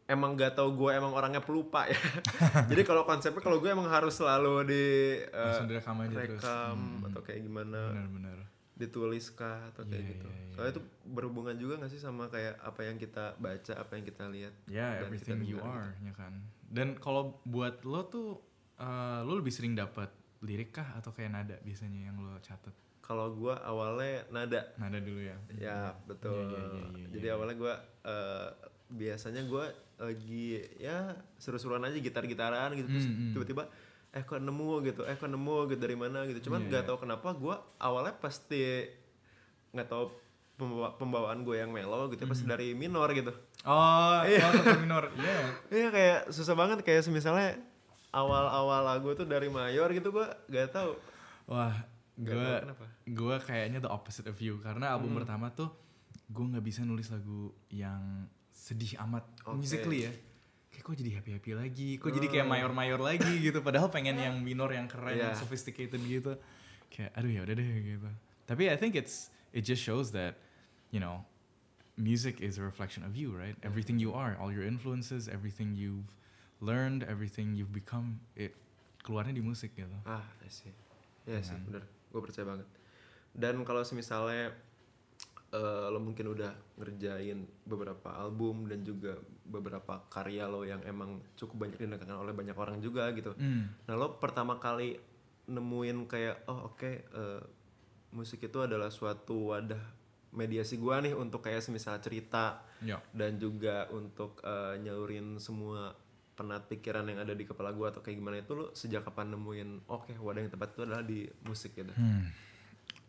emang 0.06 0.34
gak 0.34 0.54
tau 0.54 0.70
gue 0.70 0.90
emang 0.90 1.10
orangnya 1.10 1.38
pelupa 1.38 1.86
ya 1.86 1.94
jadi 2.70 2.82
kalau 2.82 3.04
konsepnya 3.04 3.38
kalau 3.38 3.58
gue 3.58 3.68
emang 3.68 3.86
harus 3.86 4.12
selalu 4.12 4.66
di 4.66 4.84
eh, 5.22 5.30
Langsung 5.30 5.68
direkam 5.68 5.96
aja 5.98 6.10
terus. 6.16 6.28
rekam 6.36 6.76
Hmm. 6.76 7.06
atau 7.06 7.20
kayak 7.20 7.40
gimana 7.40 7.80
Benar-benar. 7.90 8.38
ditulis 8.72 9.28
kah 9.30 9.68
atau 9.68 9.84
kayak 9.84 9.96
Iya, 9.98 10.10
gitu 10.10 10.26
iya, 10.26 10.38
iya. 10.40 10.50
soalnya 10.50 10.72
itu 10.72 10.82
berhubungan 11.06 11.54
juga 11.54 11.74
gak 11.78 11.90
sih 11.90 11.98
sama 11.98 12.26
kayak 12.26 12.58
apa 12.58 12.80
yang 12.82 12.96
kita 12.96 13.24
baca 13.36 13.72
apa 13.76 13.92
yang 13.92 14.04
kita 14.04 14.24
lihat 14.26 14.54
Ya, 14.66 14.88
dan 14.94 15.06
everything 15.06 15.40
you 15.42 15.56
dengar 15.56 15.84
are, 15.84 15.90
ya 16.00 16.12
kan. 16.12 16.32
Dan 16.64 16.94
kalau 16.96 17.22
buat 17.44 17.82
lo 17.82 18.06
tuh, 18.06 18.28
eh, 18.76 19.20
lo 19.20 19.34
lebih 19.34 19.50
sering 19.50 19.74
dapat 19.74 20.08
lirik 20.40 20.72
kah 20.72 20.96
atau 20.96 21.10
kayak 21.10 21.28
nada 21.28 21.56
biasanya 21.60 22.08
yang 22.08 22.16
lo 22.16 22.38
catat? 22.38 22.72
Kalau 23.10 23.26
gue 23.32 23.50
awalnya 23.60 24.22
nada 24.30 24.70
Nada 24.76 24.98
dulu 24.98 25.18
ya. 25.18 25.34
ya 25.52 25.78
betul 26.06 26.46
iya, 26.46 26.62
iya, 26.70 26.86
iya, 26.94 27.06
jadi 27.10 27.26
iya. 27.26 27.34
awalnya 27.34 27.56
gue 27.56 27.74
biasanya 28.88 29.42
gue 29.44 29.64
lagi 29.96 30.46
ya 30.76 30.98
seru-seruan 31.36 31.82
aja 31.82 31.96
gitar-gitaran 31.96 32.70
gitu 32.72 32.86
terus 32.88 33.04
Hmm, 33.04 33.18
hmm. 33.20 33.32
tiba-tiba 33.34 33.64
eh 34.10 34.22
kok 34.22 34.38
nemu 34.38 34.70
gitu 34.84 35.02
eh 35.04 35.14
kok 35.14 35.26
nemu 35.26 35.56
gitu 35.68 35.80
dari 35.80 35.94
mana 35.94 36.22
gitu 36.24 36.46
cuman 36.46 36.60
Iya, 36.60 36.68
nggak 36.68 36.82
iya. 36.82 36.88
tahu 36.88 36.98
kenapa 37.00 37.28
gue 37.32 37.54
awalnya 37.78 38.14
pasti 38.16 38.62
nggak 39.70 39.86
tahu 39.86 40.04
pembawa- 40.56 40.94
pembawaan 40.96 41.40
gue 41.40 41.56
yang 41.56 41.70
mellow 41.70 42.06
gitu 42.08 42.22
Hmm. 42.22 42.30
pasti 42.30 42.44
dari 42.44 42.72
minor 42.72 43.10
gitu 43.10 43.30
Oh, 43.62 44.22
Iya. 44.22 44.40
oh 44.42 44.52
minor. 44.78 45.04
Iya. 45.12 45.38
Iya 45.76 45.88
kayak 45.90 46.18
susah 46.30 46.54
banget 46.54 46.80
kayak 46.80 47.04
misalnya 47.08 47.60
awal-awal 48.10 48.82
lagu 48.82 49.12
tuh 49.12 49.22
dari 49.24 49.46
mayor 49.46 49.90
gitu 49.90 50.10
gue 50.10 50.26
gak 50.48 50.72
tahu. 50.72 50.96
Wah, 51.46 51.76
gue 52.20 52.52
gue 53.06 53.36
kayaknya 53.40 53.78
the 53.78 53.88
opposite 53.88 54.26
of 54.26 54.36
you 54.38 54.60
karena 54.60 54.92
album 54.92 55.10
Hmm. 55.10 55.18
pertama 55.24 55.48
tuh 55.48 55.72
gue 56.26 56.44
nggak 56.46 56.62
bisa 56.62 56.84
nulis 56.84 57.08
lagu 57.08 57.50
yang 57.68 58.28
sedih 58.50 59.00
amat 59.02 59.24
Oke. 59.44 59.56
musically 59.58 60.04
ya. 60.04 60.12
Kayak 60.70 60.84
kok 60.84 60.94
jadi 60.94 61.10
happy 61.18 61.30
happy 61.34 61.52
lagi, 61.52 61.90
kok 61.98 62.08
jadi 62.08 62.26
kayak 62.28 62.46
mayor 62.46 62.70
mayor 62.70 63.00
lagi 63.00 63.42
gitu. 63.42 63.58
Padahal 63.58 63.90
pengen 63.90 64.14
yang 64.14 64.38
minor 64.38 64.70
yang 64.70 64.86
keren, 64.86 65.18
yang 65.18 65.34
Iya. 65.34 65.40
sophisticated 65.40 65.98
gitu. 65.98 66.38
Kayak 66.86 67.10
aduh 67.14 67.26
ya 67.26 67.40
udah 67.42 67.54
deh 67.58 67.66
gitu. 67.82 68.08
Tapi 68.44 68.70
I 68.70 68.76
think 68.76 68.94
it's 68.94 69.28
it 69.50 69.62
just 69.62 69.82
shows 69.82 70.14
that 70.14 70.38
you 70.90 71.02
know 71.02 71.26
music 71.98 72.38
is 72.38 72.56
a 72.56 72.64
reflection 72.64 73.02
of 73.02 73.12
you, 73.12 73.34
right? 73.34 73.58
Everything 73.60 73.98
you 73.98 74.14
are, 74.14 74.38
all 74.38 74.48
your 74.48 74.62
influences, 74.62 75.26
everything 75.26 75.74
you've 75.74 76.14
learned, 76.62 77.02
everything 77.02 77.58
you've 77.58 77.74
become, 77.74 78.22
it 78.32 78.54
keluarnya 79.02 79.34
di 79.34 79.42
musik 79.42 79.74
gitu. 79.74 79.98
Ah, 80.04 80.22
I 80.40 80.48
see. 80.48 80.70
Iya 81.26 81.42
sih, 81.42 81.52
Kan. 81.52 81.66
bener. 81.66 81.84
Gue 82.10 82.20
percaya 82.20 82.46
banget. 82.46 82.68
Dan 83.30 83.62
kalau 83.62 83.82
misalnya 83.94 84.50
eh, 85.50 85.86
lo 85.90 85.98
mungkin 85.98 86.30
udah 86.30 86.50
ngerjain 86.78 87.42
beberapa 87.66 88.14
album 88.14 88.70
dan 88.70 88.86
juga 88.86 89.18
beberapa 89.42 90.06
karya 90.06 90.46
lo 90.46 90.62
yang 90.62 90.78
emang 90.86 91.18
cukup 91.34 91.66
banyak 91.66 91.78
didengarkan 91.78 92.22
oleh 92.22 92.34
banyak 92.34 92.54
orang 92.54 92.78
juga 92.78 93.10
gitu. 93.10 93.34
Hmm. 93.34 93.66
Nah 93.86 93.94
lo 93.98 94.18
pertama 94.22 94.58
kali 94.58 94.94
nemuin 95.50 96.06
kayak 96.06 96.46
oh 96.46 96.70
oke 96.70 96.90
eh, 97.02 97.42
musik 98.14 98.46
itu 98.46 98.58
adalah 98.62 98.90
suatu 98.90 99.50
wadah 99.50 99.82
mediasi 100.30 100.78
gua 100.78 101.02
nih 101.02 101.14
untuk 101.14 101.42
kayak 101.42 101.62
semisal 101.62 101.98
cerita 101.98 102.62
Ya. 102.80 102.96
dan 103.12 103.36
juga 103.36 103.90
untuk 103.92 104.40
eh, 104.40 104.80
nyalurin 104.80 105.36
semua 105.36 105.92
penat 106.40 106.64
pikiran 106.72 107.04
yang 107.04 107.20
ada 107.20 107.36
di 107.36 107.44
kepala 107.44 107.68
gua 107.76 107.92
atau 107.92 108.00
kayak 108.00 108.16
gimana 108.16 108.40
itu 108.40 108.56
lo 108.56 108.72
sejak 108.72 109.04
kapan 109.04 109.36
nemuin 109.36 109.84
oke 109.92 110.16
wadah 110.16 110.40
yang 110.40 110.48
tepat 110.48 110.72
itu 110.72 110.80
adalah 110.88 111.04
di 111.04 111.28
musik 111.44 111.76
gitu. 111.76 111.92
Hmm. 111.92 112.32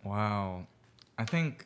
Wow. 0.04 0.68
I 1.16 1.24
think 1.24 1.64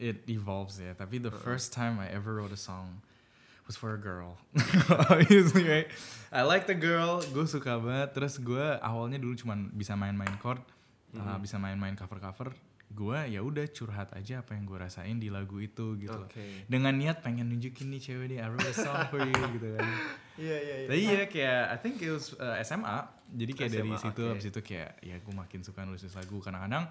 it 0.00 0.24
evolves 0.24 0.80
ya. 0.80 0.96
Tapi 0.96 1.20
the 1.20 1.34
first 1.34 1.76
time 1.76 2.00
I 2.00 2.08
ever 2.08 2.40
wrote 2.40 2.54
a 2.54 2.60
song 2.60 3.04
was 3.66 3.76
for 3.76 3.94
a 3.94 4.00
girl. 4.00 4.38
Obviously, 5.12 5.68
right? 5.68 5.88
I 6.32 6.42
like 6.42 6.66
the 6.66 6.78
girl, 6.78 7.22
gue 7.22 7.46
suka 7.46 7.78
banget. 7.78 8.14
Terus 8.16 8.38
gue 8.40 8.66
awalnya 8.82 9.20
dulu 9.22 9.38
cuman 9.38 9.70
bisa 9.74 9.94
main-main 9.94 10.34
chord, 10.42 10.62
uh, 11.14 11.38
bisa 11.38 11.58
main-main 11.60 11.94
cover-cover. 11.94 12.50
Gue 12.92 13.18
ya 13.32 13.40
udah 13.40 13.64
curhat 13.72 14.12
aja 14.12 14.44
apa 14.44 14.52
yang 14.52 14.68
gue 14.68 14.78
rasain 14.78 15.16
di 15.16 15.32
lagu 15.32 15.56
itu 15.58 15.96
gitu. 15.96 16.12
loh. 16.12 16.28
Oke. 16.28 16.68
Dengan 16.68 16.92
niat 16.92 17.24
pengen 17.24 17.48
nunjukin 17.48 17.88
nih 17.88 18.00
cewek 18.04 18.26
nih, 18.36 18.38
I 18.44 18.48
wrote 18.52 18.68
a 18.68 18.74
song 18.76 19.08
for 19.08 19.24
you 19.24 19.42
gitu 19.56 19.68
kan. 19.76 19.88
Iya 20.32 20.56
iya 20.64 20.76
iya. 20.80 20.88
Tapi 20.88 21.02
ya 21.04 21.24
kayak 21.28 21.62
I 21.68 21.76
think 21.76 22.00
it 22.00 22.08
was 22.08 22.32
uh, 22.40 22.56
SMA. 22.64 23.04
Jadi 23.36 23.52
kayak 23.52 23.70
dari 23.76 23.90
SMA, 23.92 24.00
situ 24.00 24.22
oke. 24.24 24.30
habis 24.32 24.46
itu 24.48 24.60
kayak 24.64 24.90
ya 25.04 25.16
gue 25.20 25.34
makin 25.36 25.60
suka 25.60 25.84
nulis 25.84 26.08
lagu. 26.08 26.40
Kadang-kadang 26.40 26.88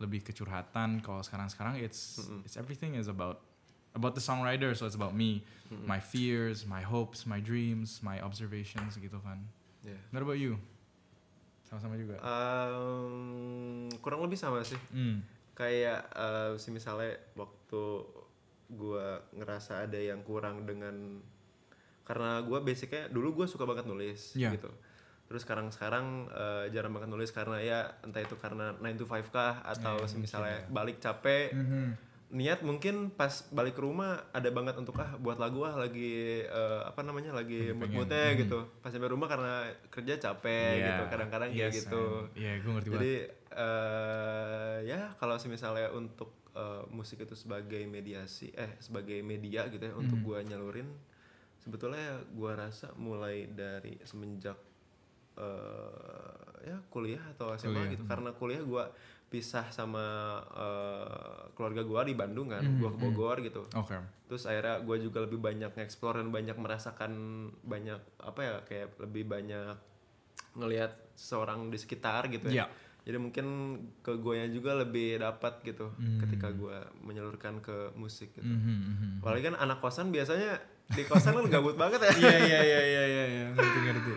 lebih 0.00 0.24
kecurhatan. 0.24 1.04
Kalau 1.04 1.20
sekarang-sekarang 1.20 1.76
it's 1.84 2.16
it's 2.48 2.56
everything 2.56 2.96
is 2.96 3.04
about 3.12 3.44
about 3.92 4.16
the 4.16 4.24
songwriter. 4.24 4.72
So 4.72 4.88
it's 4.88 4.96
about 4.96 5.12
me, 5.12 5.44
my 5.84 6.00
fears, 6.00 6.64
my 6.64 6.80
hopes, 6.80 7.28
my 7.28 7.44
dreams, 7.44 8.00
my 8.00 8.24
observations 8.24 8.96
gitu 8.96 9.20
kan. 9.20 9.44
Iya. 9.84 9.98
What 10.08 10.24
about 10.24 10.40
you? 10.40 10.56
Sama-sama 11.68 12.00
juga. 12.00 12.16
Um, 12.24 13.92
kurang 14.00 14.24
lebih 14.24 14.40
sama 14.40 14.64
sih. 14.64 14.80
Hmm. 14.88 15.20
Kayak 15.58 16.06
eh, 16.08 16.50
si 16.56 16.70
misalnya 16.70 17.18
waktu 17.34 17.82
gua 18.70 19.26
ngerasa 19.32 19.82
ada 19.82 19.98
yang 19.98 20.22
kurang 20.22 20.62
dengan 20.62 21.18
karena 22.02 22.40
gua 22.40 22.62
basicnya 22.62 23.08
dulu 23.08 23.34
gua 23.34 23.46
suka 23.46 23.66
banget 23.66 23.84
nulis 23.84 24.32
Iya. 24.32 24.54
gitu. 24.54 24.70
Terus 25.26 25.42
sekarang 25.42 25.68
sekarang 25.68 26.30
eh, 26.30 26.70
jarang 26.70 26.94
banget 26.94 27.10
nulis 27.10 27.28
karena 27.28 27.58
ya 27.58 27.80
entah 28.00 28.22
itu 28.22 28.32
karena 28.34 28.72
9 28.72 28.96
to 28.96 29.04
5 29.04 29.28
kah 29.28 29.60
atau 29.62 29.98
Iya, 29.98 30.06
si 30.06 30.16
misalnya 30.16 30.62
balik 30.68 31.02
capek 31.02 31.52
Mhm. 31.52 32.07
Niat 32.28 32.60
mungkin 32.60 33.08
pas 33.10 33.32
balik 33.48 33.72
ke 33.72 33.80
rumah 33.80 34.28
ada 34.30 34.48
banget 34.48 34.76
untuk 34.76 34.92
ah 34.96 35.16
buat 35.16 35.36
lagu 35.36 35.64
ah 35.64 35.72
lagi 35.74 36.44
eh, 36.44 36.80
apa 36.84 37.00
namanya 37.00 37.32
lagi 37.32 37.72
Lagi 37.72 37.72
mood 37.72 37.80
pengen. 37.80 37.96
moodnya 38.04 38.26
gitu 38.36 38.58
pas 38.78 38.92
sampai 38.92 39.08
rumah 39.08 39.24
karena 39.26 39.64
kerja 39.88 40.14
capek 40.18 40.72
Iya. 40.74 40.86
gitu 40.86 41.02
kadang-kadang 41.08 41.48
kayak 41.48 41.72
Yes, 41.72 41.76
gitu 41.82 42.04
man. 42.28 42.36
Iya, 42.36 42.52
gue 42.58 42.70
ngerti 42.70 42.88
jadi 42.90 43.12
eh 43.54 44.76
ya 44.84 45.00
kalau 45.16 45.40
misalnya 45.42 45.88
untuk 45.90 46.36
eh, 46.52 46.84
musik 46.90 47.18
itu 47.18 47.32
sebagai 47.32 47.80
mediasi 47.86 48.52
eh 48.52 48.76
sebagai 48.78 49.22
media 49.22 49.64
gitu 49.66 49.80
ya 49.80 49.94
untuk 49.94 50.20
Hmm. 50.20 50.26
gua 50.26 50.38
nyalurin 50.42 50.88
sebetulnya 51.58 52.04
gua 52.30 52.54
rasa 52.58 52.92
mulai 52.94 53.48
dari 53.48 53.96
semenjak 54.02 54.58
eh, 55.38 56.42
ya 56.66 56.76
kuliah 56.88 57.22
atau 57.30 57.54
SMA 57.54 57.72
Kuliah, 57.72 57.88
gitu 57.88 58.02
hmm. 58.04 58.10
karena 58.10 58.30
kuliah 58.32 58.62
gua 58.62 58.84
pisah 59.28 59.68
sama 59.68 60.04
eh, 60.50 61.16
keluarga 61.52 61.82
gua 61.82 62.00
di 62.02 62.12
Bandung 62.12 62.48
kan 62.48 62.60
Hmm, 62.60 62.78
gua 62.78 62.88
ke 62.88 62.96
hmm. 62.96 63.04
Bogor 63.06 63.36
gitu 63.40 63.62
Oke. 63.70 63.96
terus 64.24 64.44
akhirnya 64.44 64.80
gue 64.80 64.96
juga 65.00 65.18
lebih 65.20 65.36
banyak 65.38 65.70
nge-explore 65.70 66.18
dan 66.18 66.28
banyak 66.28 66.52
merasakan 66.54 67.12
banyak 67.62 67.96
apa 68.18 68.40
ya 68.40 68.54
kayak 68.62 68.88
lebih 68.98 69.24
banyak 69.24 69.72
ngelihat 70.54 70.92
seorang 71.14 71.68
di 71.68 71.76
sekitar 71.76 72.28
gitu 72.28 72.48
ya 72.48 72.68
jadi 73.00 73.16
mungkin 73.16 73.46
ke 73.98 74.12
gue 74.14 74.36
juga 74.50 74.76
lebih 74.76 75.16
dapat 75.18 75.60
gitu 75.62 75.88
Hmm. 75.94 76.20
ketika 76.20 76.48
gue 76.50 76.76
menyalurkan 77.00 77.58
ke 77.58 77.92
musik 77.94 78.32
gitu 78.32 78.44
Mhm, 78.44 78.76
mhm. 78.86 79.08
apalagi 79.18 79.42
kan 79.46 79.56
anak 79.56 79.78
kosan 79.78 80.08
biasanya 80.08 80.60
di 80.86 81.04
kosan 81.04 81.32
kan 81.34 81.48
gabut 81.50 81.74
banget 81.74 82.00
ya 82.02 82.12
Iya, 82.12 82.36
iya, 82.38 82.60
iya, 82.60 82.80
iya, 82.82 83.02
iya, 83.04 83.24
iya. 83.26 83.46
Ngerti, 83.50 83.78
ngerti. 83.82 84.12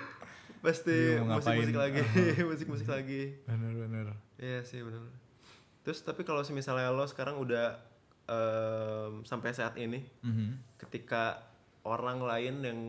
pasti 0.62 0.98
mau 1.20 1.36
musik 1.36 1.56
musik 1.58 1.74
ngapain. 1.74 1.90
lagi 1.90 2.02
musik 2.52 2.68
musik 2.68 2.88
lagi 2.88 3.22
Bener, 3.44 3.74
bener. 3.74 4.08
Iya 4.42 4.66
sih 4.66 4.82
benar. 4.82 5.06
Terus 5.82 6.02
tapi 6.02 6.22
kalau 6.22 6.42
misalnya 6.50 6.90
lo 6.90 7.06
sekarang 7.06 7.38
udah 7.38 7.78
em, 8.26 9.22
sampai 9.24 9.52
saat 9.52 9.76
ini, 9.76 10.02
Mhm. 10.20 10.78
ketika 10.78 11.42
orang 11.84 12.22
lain 12.22 12.56
yang 12.62 12.80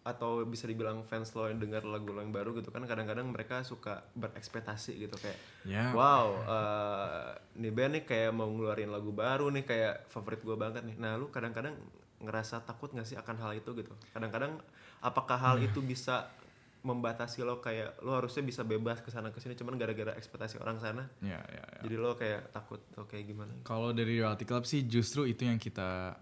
atau 0.00 0.40
bisa 0.42 0.64
dibilang 0.64 1.04
fans 1.04 1.36
lo 1.36 1.44
yang 1.44 1.60
dengar 1.60 1.84
lagu 1.84 2.08
lo 2.08 2.18
yang 2.18 2.32
baru 2.32 2.56
gitu 2.56 2.72
kan 2.72 2.80
kadang-kadang 2.82 3.28
mereka 3.28 3.60
suka 3.60 4.08
berekspektasi 4.14 4.96
gitu 4.96 5.12
kayak 5.14 5.36
Ya. 5.68 5.92
wow 5.92 6.32
eh, 6.48 7.28
nih 7.54 7.68
band 7.68 7.92
nih 7.92 8.04
kayak 8.06 8.32
mau 8.32 8.48
ngeluarin 8.48 8.88
lagu 8.88 9.12
baru 9.12 9.52
nih 9.52 9.68
kayak 9.68 10.08
favorit 10.08 10.40
gue 10.40 10.56
banget 10.56 10.80
nih 10.82 10.96
nah 10.96 11.12
lu 11.14 11.28
kadang-kadang 11.28 11.76
ngerasa 12.18 12.64
takut 12.64 12.88
gak 12.88 13.04
sih 13.04 13.14
akan 13.14 13.36
hal 13.36 13.52
itu 13.52 13.68
gitu 13.76 13.92
kadang-kadang 14.10 14.56
apakah 14.98 15.36
hal 15.36 15.56
itu 15.60 15.84
bisa 15.84 16.32
membatasi 16.88 17.44
lo 17.44 17.58
kayak 17.58 18.00
lo 18.00 18.16
harusnya 18.16 18.40
bisa 18.40 18.64
bebas 18.64 18.98
ke 18.98 19.08
sana 19.08 19.28
ke 19.28 19.38
sini 19.38 19.52
cuman 19.52 19.76
gara-gara 19.76 20.16
ekspektasi 20.16 20.56
orang 20.56 20.78
sana 20.78 21.04
Ya, 21.20 21.36
ya, 21.44 21.60
ya. 21.60 21.80
jadi 21.84 21.94
lo 21.96 22.14
kayak 22.14 22.48
takut 22.50 22.80
atau 22.88 23.04
kayak 23.04 23.24
gimana 23.26 23.52
Kalau 23.62 23.92
dari 23.92 24.16
Reality 24.16 24.42
Club 24.42 24.64
sih 24.64 24.82
justru 24.82 25.24
itu 25.24 25.44
yang 25.44 25.56
kita 25.56 26.16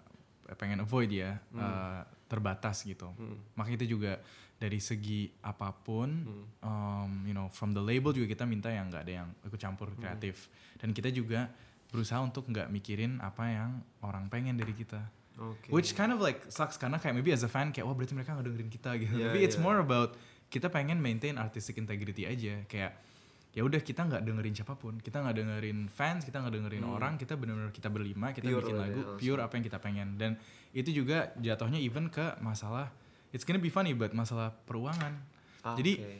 pengen 0.54 0.78
avoid 0.80 1.10
ya, 1.10 1.38
eh, 1.38 2.00
terbatas 2.26 2.82
gitu. 2.82 3.10
Hmm. 3.12 3.38
Makanya 3.54 3.76
itu 3.80 3.94
juga 3.94 4.18
dari 4.56 4.78
segi 4.78 5.26
apa 5.40 5.68
pun, 5.70 6.08
Hmm. 6.22 6.46
um, 6.60 7.10
you 7.22 7.32
know, 7.32 7.46
from 7.48 7.70
the 7.70 7.82
label 7.82 8.10
juga 8.10 8.26
kita 8.26 8.42
minta 8.42 8.66
yang 8.66 8.88
nggak 8.88 9.02
ada 9.02 9.12
yang 9.16 9.28
ikut 9.42 9.58
campur 9.58 9.90
Hmm. 9.90 10.00
kreatif. 10.00 10.46
Dan 10.76 10.90
kita 10.90 11.10
juga 11.10 11.50
berusaha 11.86 12.18
untuk 12.18 12.46
nggak 12.46 12.66
mikirin 12.68 13.18
apa 13.18 13.44
yang 13.46 13.70
orang 14.00 14.26
pengen 14.26 14.54
dari 14.54 14.70
kita. 14.72 15.02
oke 15.36 15.68
Which 15.68 15.92
kind 15.92 16.08
of 16.10 16.18
like 16.18 16.48
sucks 16.48 16.74
karena 16.74 16.96
kayak 16.96 17.12
maybe 17.12 17.28
as 17.28 17.42
a 17.42 17.50
fan 17.50 17.68
kayak 17.68 17.84
wah 17.84 17.92
berarti 17.92 18.16
mereka 18.16 18.32
nggak 18.32 18.46
dengerin 18.46 18.70
kita 18.70 18.90
gitu. 18.96 19.12
Iya, 19.14 19.28
Tapi 19.28 19.38
it's 19.42 19.54
iya. 19.54 19.62
more 19.62 19.78
about 19.78 20.16
kita 20.46 20.70
pengen 20.70 20.98
maintain 21.02 21.36
artistic 21.36 21.76
integrity 21.78 22.24
aja. 22.26 22.62
Kayak 22.70 22.98
ya 23.56 23.64
udah 23.64 23.80
kita 23.80 24.04
nggak 24.04 24.22
dengerin 24.22 24.54
siapa 24.54 24.76
pun. 24.76 25.00
Kita 25.00 25.24
nggak 25.24 25.36
dengerin 25.36 25.78
fans 25.88 26.22
kita 26.28 26.44
nggak 26.44 26.54
dengerin 26.60 26.84
orang. 26.84 27.16
Kita 27.16 27.34
benar-benar 27.34 27.72
kita 27.72 27.88
berlima 27.88 28.30
kita 28.36 28.46
Hmm. 28.46 28.54
Pure 28.56 28.64
bikin 28.64 28.76
lagu 28.78 29.00
ya, 29.00 29.16
pure 29.16 29.40
apa 29.40 29.52
yang 29.58 29.64
kita 29.64 29.78
pengen. 29.80 30.08
Dan 30.20 30.30
itu 30.76 30.90
juga 30.92 31.32
jatuhnya 31.40 31.80
even 31.80 32.12
ke 32.12 32.36
masalah 32.44 32.92
it's 33.34 33.44
gonna 33.44 33.60
be 33.60 33.72
funny 33.72 33.92
but 33.92 34.12
masalah 34.16 34.54
peruangan. 34.64 35.18
Ah, 35.60 35.74
jadi 35.74 35.98
oke. 35.98 36.16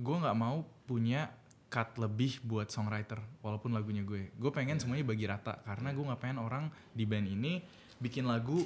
gue 0.00 0.16
nggak 0.20 0.36
mau 0.36 0.66
punya 0.84 1.32
cut 1.72 1.98
lebih 1.98 2.38
buat 2.46 2.70
songwriter 2.70 3.18
walaupun 3.42 3.74
lagunya 3.74 4.06
gue. 4.06 4.30
Gue 4.38 4.50
pengen 4.54 4.78
semuanya 4.78 5.02
bagi 5.06 5.26
rata 5.26 5.58
karena 5.66 5.90
gue 5.90 6.04
nggak 6.06 6.20
pengen 6.20 6.38
orang 6.38 6.64
di 6.94 7.02
band 7.02 7.26
ini 7.26 7.62
bikin 7.98 8.26
lagu 8.30 8.62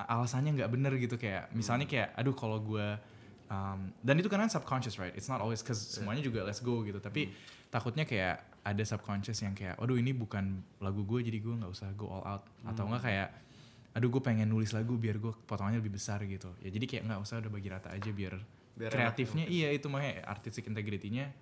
alasannya 0.00 0.58
nggak 0.58 0.70
bener 0.70 0.92
gitu. 0.98 1.14
Kayak 1.14 1.52
misalnya 1.54 1.86
kayak 1.86 2.16
aduh 2.16 2.34
kalau 2.34 2.58
gue 2.58 2.86
um, 3.50 3.90
dan 4.00 4.14
itu 4.16 4.30
kan 4.30 4.46
subconscious 4.48 4.96
right? 4.96 5.12
It's 5.18 5.26
not 5.26 5.42
always 5.42 5.60
cause 5.60 5.82
semuanya 5.82 6.22
juga 6.22 6.46
let's 6.46 6.62
go 6.62 6.80
gitu. 6.86 7.02
Tapi 7.02 7.28
takutnya 7.68 8.06
kayak 8.06 8.62
ada 8.62 8.82
subconscious 8.86 9.42
yang 9.42 9.52
kayak 9.52 9.76
aduh 9.76 9.98
ini 9.98 10.14
bukan 10.14 10.62
lagu 10.80 11.02
gue 11.04 11.20
jadi 11.26 11.38
gue 11.42 11.54
nggak 11.60 11.70
usah 11.70 11.90
go 11.98 12.08
all 12.08 12.24
out. 12.24 12.46
Atau 12.64 12.86
enggak 12.88 13.10
kayak 13.10 13.28
aduh 13.90 14.06
gue 14.06 14.22
pengen 14.22 14.46
nulis 14.46 14.70
lagu 14.70 14.94
biar 14.94 15.18
gue 15.18 15.34
potongannya 15.44 15.82
lebih 15.82 15.98
besar 15.98 16.22
gitu. 16.24 16.54
Ya 16.62 16.70
jadi 16.70 16.86
kayak 16.86 17.02
nggak 17.10 17.20
usah 17.20 17.42
udah 17.42 17.52
bagi 17.52 17.68
rata 17.68 17.90
aja 17.90 18.10
biar, 18.14 18.38
Biar 18.78 18.90
enak 18.94 19.18
kreatifnya 19.18 19.44
iya 19.50 19.74
itu 19.74 19.90
makanya 19.90 20.24
artistic 20.30 20.70
integrity-nya 20.70 21.34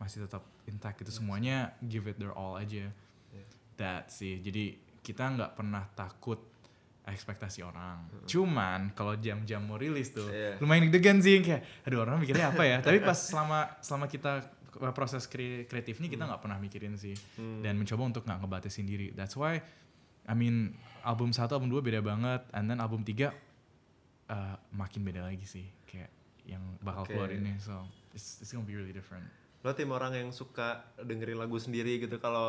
masih 0.00 0.24
tetap 0.24 0.42
intact 0.64 1.04
gitu. 1.04 1.12
Semuanya 1.12 1.76
give 1.84 2.08
it 2.08 2.16
their 2.16 2.32
all 2.32 2.56
aja. 2.56 2.88
Iya. 3.34 3.46
that 3.74 4.06
sih 4.06 4.38
jadi 4.38 4.78
kita 5.02 5.34
nggak 5.36 5.58
pernah 5.58 5.84
takut 5.92 6.53
ekspektasi 7.04 7.60
orang. 7.60 8.08
Cuman 8.24 8.92
kalau 8.92 9.14
jam-jam 9.16 9.60
mau 9.60 9.76
rilis 9.76 10.10
tuh 10.10 10.24
Iya. 10.24 10.56
lumayan 10.58 10.88
deg-degan 10.88 11.20
sih 11.20 11.38
kayak 11.38 11.84
aduh 11.84 12.02
orang 12.02 12.16
mikirnya 12.18 12.50
apa 12.50 12.64
ya? 12.64 12.80
Tapi 12.80 12.98
pas 12.98 13.16
selama 13.16 13.76
selama 13.80 14.08
kita 14.08 14.40
proses 14.90 15.28
kre- 15.28 15.64
kreatifnya 15.64 16.08
kita 16.08 16.24
nggak 16.24 16.40
pernah 16.40 16.58
mikirin 16.58 16.96
sih. 16.96 17.14
Hmm. 17.36 17.60
dan 17.60 17.76
mencoba 17.76 18.02
untuk 18.04 18.22
nggak 18.24 18.40
ngebatasin 18.40 18.84
diri. 18.84 19.12
That's 19.12 19.36
why 19.36 19.60
I 20.24 20.32
mean 20.32 20.72
album 21.04 21.30
satu 21.30 21.60
album 21.60 21.68
dua 21.68 21.84
beda 21.84 22.00
banget 22.00 22.40
and 22.50 22.64
then 22.66 22.80
album 22.80 23.04
tiga 23.04 23.36
uh, 24.32 24.56
makin 24.72 25.04
beda 25.04 25.20
lagi 25.20 25.44
sih 25.44 25.68
kayak 25.84 26.08
yang 26.48 26.64
bakal 26.80 27.04
Oke. 27.04 27.12
keluar 27.12 27.28
ini 27.28 27.60
so 27.60 27.84
it's, 28.12 28.40
it's 28.40 28.48
gonna 28.48 28.64
be 28.64 28.72
really 28.72 28.92
different 28.92 29.24
lo 29.64 29.72
tim 29.72 29.88
orang 29.88 30.12
yang 30.12 30.28
suka 30.28 30.92
dengerin 31.00 31.34
lagu 31.34 31.56
sendiri 31.56 31.96
gitu 31.96 32.20
kalau 32.20 32.44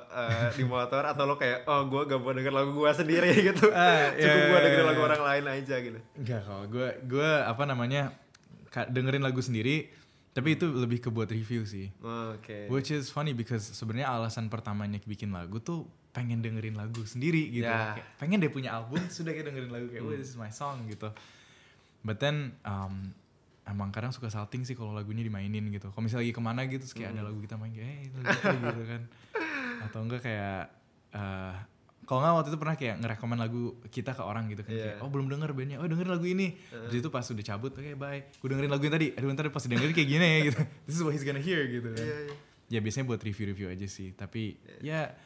eh, 0.00 0.48
di 0.50 0.64
motor 0.64 1.04
atau 1.04 1.28
lo 1.28 1.36
kayak 1.36 1.68
oh 1.68 1.84
gue 1.84 2.08
gak 2.08 2.16
mau 2.16 2.32
denger 2.32 2.50
lagu 2.50 2.72
gue 2.72 2.88
sendiri 2.90 3.30
gitu 3.52 3.68
Ah, 3.68 4.08
cukup 4.10 4.24
iya, 4.24 4.48
gue 4.48 4.48
iya, 4.50 4.64
dengerin 4.64 4.80
iya. 4.80 4.90
lagu 4.90 5.02
orang 5.04 5.22
lain 5.22 5.44
aja 5.52 5.76
gitu 5.78 5.98
Enggak 6.16 6.40
kalau 6.42 6.64
gue 6.64 6.88
gue 7.04 7.30
apa 7.44 7.62
namanya 7.64 8.02
dengerin 8.88 9.20
lagu 9.20 9.38
sendiri 9.38 9.92
tapi 10.32 10.56
itu 10.56 10.66
lebih 10.66 10.98
ke 10.98 11.12
buat 11.12 11.28
review 11.28 11.62
sih 11.62 11.92
oke 12.00 12.72
which 12.72 12.88
is 12.88 13.06
funny 13.06 13.30
because 13.30 13.62
sebenarnya 13.62 14.08
alasan 14.08 14.48
pertamanya 14.48 14.98
bikin 15.04 15.30
lagu 15.30 15.60
tuh 15.60 15.84
pengen 16.10 16.40
dengerin 16.40 16.78
lagu 16.78 17.02
sendiri 17.02 17.50
gitu. 17.50 17.66
Kayak 17.66 18.06
pengen 18.16 18.38
deh 18.38 18.48
punya 18.48 18.72
album 18.72 19.02
sudah 19.10 19.30
kayak 19.30 19.52
dengerin 19.52 19.68
lagu 19.68 19.86
kayak 19.90 20.00
Hmm. 20.00 20.10
oh 20.10 20.16
this 20.16 20.32
is 20.32 20.38
my 20.38 20.48
song 20.48 20.88
gitu 20.88 21.12
but 22.00 22.16
then 22.18 22.56
um, 22.64 23.12
emang 23.64 23.88
kadang 23.88 24.12
suka 24.12 24.28
salting 24.28 24.62
sih 24.62 24.72
kalau 24.72 24.92
lagunya 24.92 25.20
dimainin 25.20 25.68
gitu. 25.68 25.88
Kalau 25.88 26.02
misalnya 26.02 26.24
lagi 26.24 26.32
ke 26.32 26.42
mana 26.42 26.60
gitu 26.64 26.84
kayak 26.90 27.10
ada 27.10 27.20
Hmm. 27.20 27.28
lagu 27.28 27.38
kita 27.40 27.54
main 27.54 27.72
kayak 27.72 27.88
hey, 27.88 28.02
lagu 28.12 28.28
apa 28.28 28.52
gitu 28.54 28.84
kan. 28.84 29.02
Atau 29.82 29.98
enggak 30.02 30.20
kayak 30.20 30.60
eh, 31.10 31.54
kalau 32.04 32.20
nggak 32.20 32.34
waktu 32.36 32.48
itu 32.52 32.58
pernah 32.60 32.76
kayak 32.76 32.96
ngerekomen 33.00 33.38
lagu 33.40 33.62
kita 33.88 34.12
ke 34.12 34.20
orang 34.20 34.44
gitu 34.52 34.60
kan 34.60 34.68
Iya. 34.70 34.84
kayak 34.84 34.96
oh 35.00 35.08
belum 35.08 35.26
denger 35.26 35.50
bandnya 35.50 35.76
oh 35.80 35.88
dengerin 35.88 36.12
lagu 36.12 36.26
ini. 36.28 36.52
Terus 36.68 37.00
itu 37.00 37.08
pas 37.08 37.24
udah 37.24 37.44
cabut 37.46 37.72
oke 37.72 37.92
bye. 37.96 38.20
Gue 38.36 38.48
dengerin 38.52 38.68
lagu 38.68 38.82
yang 38.84 38.92
tadi 38.92 39.06
aduh 39.12 39.32
ntar 39.32 39.48
pas 39.48 39.64
dengerin 39.64 39.92
kayak 39.92 40.08
gini 40.08 40.26
ya 40.28 40.38
gitu. 40.44 40.60
This 40.84 40.96
is 40.96 41.02
what 41.02 41.16
he's 41.16 41.24
gonna 41.24 41.40
hear 41.40 41.64
gitu 41.64 41.88
kan. 41.88 42.04
Iya, 42.04 42.16
iya. 42.28 42.34
ya 42.68 42.78
biasanya 42.80 43.08
buat 43.08 43.20
review-review 43.20 43.68
aja 43.72 43.88
sih 43.88 44.12
tapi 44.12 44.56
ya 44.80 45.16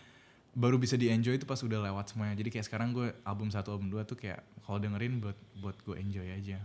baru 0.54 0.74
bisa 0.74 0.94
di 0.94 1.06
enjoy 1.06 1.34
itu 1.34 1.46
pas 1.46 1.58
udah 1.58 1.82
lewat 1.82 2.14
semuanya. 2.14 2.34
Jadi 2.34 2.50
kayak 2.50 2.66
sekarang 2.66 2.94
gue 2.94 3.10
album 3.22 3.50
satu 3.50 3.74
album 3.74 3.90
dua 3.90 4.02
tuh 4.02 4.14
kayak 4.14 4.38
kalau 4.62 4.78
dengerin 4.78 5.18
buat 5.18 5.34
buat 5.58 5.74
gue 5.82 5.98
enjoy 5.98 6.30
aja. 6.30 6.62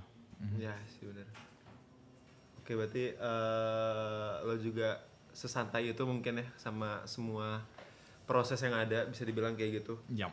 Ya 0.53 0.73
sih 0.91 1.09
benar. 1.09 1.25
Oke 2.63 2.79
berarti 2.79 3.11
eh, 3.11 4.31
lo 4.47 4.55
juga 4.55 5.03
sesantai 5.35 5.91
itu 5.91 5.99
mungkin 6.07 6.39
ya 6.39 6.47
sama 6.55 7.03
semua 7.03 7.59
proses 8.23 8.55
yang 8.63 8.71
ada 8.71 9.03
bisa 9.03 9.27
dibilang 9.27 9.59
kayak 9.59 9.83
gitu. 9.83 9.99
Yap. 10.15 10.31